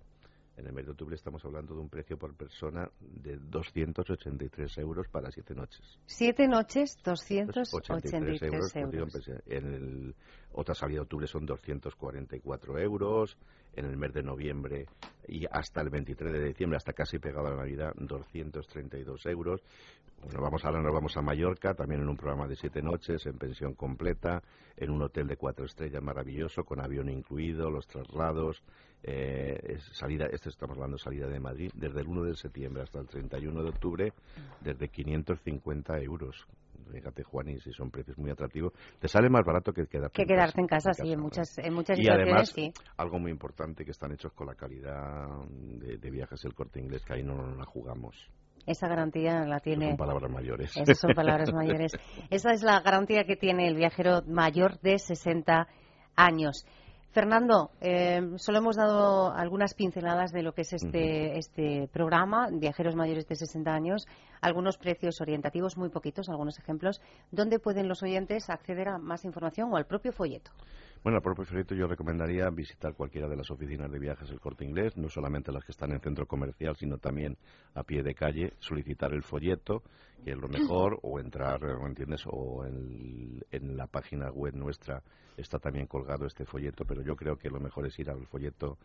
[0.57, 5.09] En el mes de octubre estamos hablando de un precio por persona de 283 euros
[5.09, 5.99] para siete noches.
[6.07, 8.77] Siete noches, 283 euros.
[8.77, 9.31] euros.
[9.47, 10.15] En el,
[10.53, 13.39] otra salida de octubre son 244 euros.
[13.73, 14.87] En el mes de noviembre
[15.29, 19.63] y hasta el 23 de diciembre, hasta casi pegado a la Navidad, 232 euros.
[20.23, 23.39] Bueno, vamos ahora nos vamos a Mallorca, también en un programa de siete noches, en
[23.39, 24.43] pensión completa,
[24.77, 28.63] en un hotel de cuatro estrellas maravilloso, con avión incluido, los traslados,
[29.03, 33.01] eh, salida, este estamos hablando de salida de Madrid, desde el 1 de septiembre hasta
[33.01, 34.13] el 31 de octubre,
[34.61, 36.47] desde 550 euros.
[36.93, 40.27] Fíjate, Juan, y si son precios muy atractivos, te sale más barato que quedarte, que
[40.27, 40.93] quedarte en casa.
[40.93, 42.55] sí, en muchas, en muchas y además,
[42.97, 47.05] algo muy importante, que están hechos con la calidad de, de viajes el corte inglés,
[47.05, 48.29] que ahí no nos la jugamos.
[48.71, 49.89] Esa garantía la tiene.
[49.89, 50.77] son palabras mayores.
[50.77, 51.93] Esas son palabras mayores.
[52.31, 55.67] Esa es la garantía que tiene el viajero mayor de 60
[56.15, 56.65] años.
[57.11, 62.95] Fernando, eh, solo hemos dado algunas pinceladas de lo que es este, este programa, Viajeros
[62.95, 64.07] Mayores de 60 años,
[64.41, 67.01] algunos precios orientativos, muy poquitos, algunos ejemplos.
[67.33, 70.53] ¿Dónde pueden los oyentes acceder a más información o al propio folleto?
[71.03, 74.67] Bueno, al propio folleto yo recomendaría visitar cualquiera de las oficinas de viajes del Corte
[74.67, 77.39] Inglés, no solamente las que están en centro comercial, sino también
[77.73, 79.83] a pie de calle, solicitar el folleto,
[80.23, 82.25] que es lo mejor, o entrar, entiendes?
[82.27, 85.03] O en, en la página web nuestra
[85.39, 88.77] está también colgado este folleto, pero yo creo que lo mejor es ir al folleto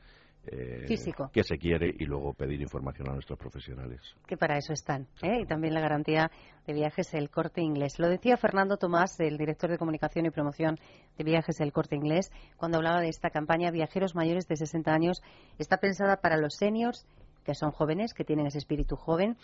[0.47, 4.01] eh, físico que se quiere y luego pedir información a nuestros profesionales.
[4.27, 5.07] Que para eso están.
[5.21, 5.41] ¿eh?
[5.41, 6.31] Y también la garantía
[6.65, 7.99] de viajes El Corte Inglés.
[7.99, 10.77] Lo decía Fernando Tomás, el director de comunicación y promoción
[11.17, 15.21] de viajes El Corte Inglés, cuando hablaba de esta campaña Viajeros mayores de 60 años.
[15.57, 17.05] Está pensada para los seniors
[17.45, 19.37] que son jóvenes, que tienen ese espíritu joven,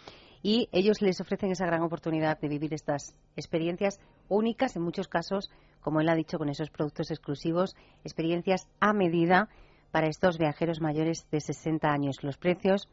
[0.44, 5.52] y ellos les ofrecen esa gran oportunidad de vivir estas experiencias únicas, en muchos casos,
[5.82, 9.50] como él ha dicho, con esos productos exclusivos, experiencias a medida
[9.92, 12.24] para estos viajeros mayores de 60 años.
[12.24, 12.88] Los precios,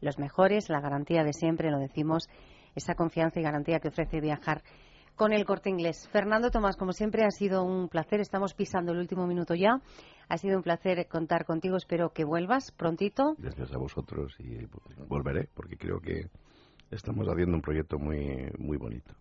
[0.00, 2.28] los mejores, la garantía de siempre, lo decimos,
[2.74, 4.62] esa confianza y garantía que ofrece viajar
[5.16, 6.08] con el corte inglés.
[6.10, 8.20] Fernando Tomás, como siempre, ha sido un placer.
[8.20, 9.80] Estamos pisando el último minuto ya.
[10.28, 11.76] Ha sido un placer contar contigo.
[11.76, 13.34] Espero que vuelvas prontito.
[13.38, 14.66] Gracias a vosotros y
[15.06, 16.28] volveré porque creo que
[16.90, 19.14] estamos haciendo un proyecto muy, muy bonito.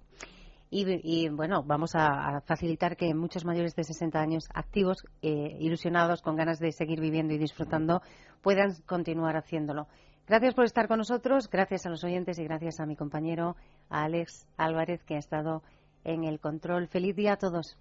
[0.73, 6.37] Y, bueno, vamos a, facilitar que muchos mayores de 60 años activos, eh, ilusionados, con
[6.37, 8.01] ganas de seguir viviendo y disfrutando,
[8.41, 9.87] puedan continuar haciéndolo.
[10.27, 13.57] Gracias por estar con nosotros, gracias a los oyentes y gracias a mi compañero
[13.89, 15.61] Alex Álvarez que ha estado
[16.05, 16.87] en el control.
[16.87, 17.77] Feliz día a todos.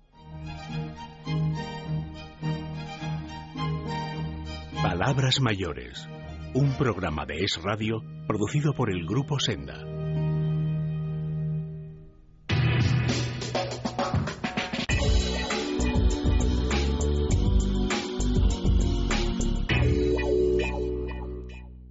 [4.83, 6.09] Palabras Mayores,
[6.55, 10.00] un programa de Es Radio producido por el Grupo Senda.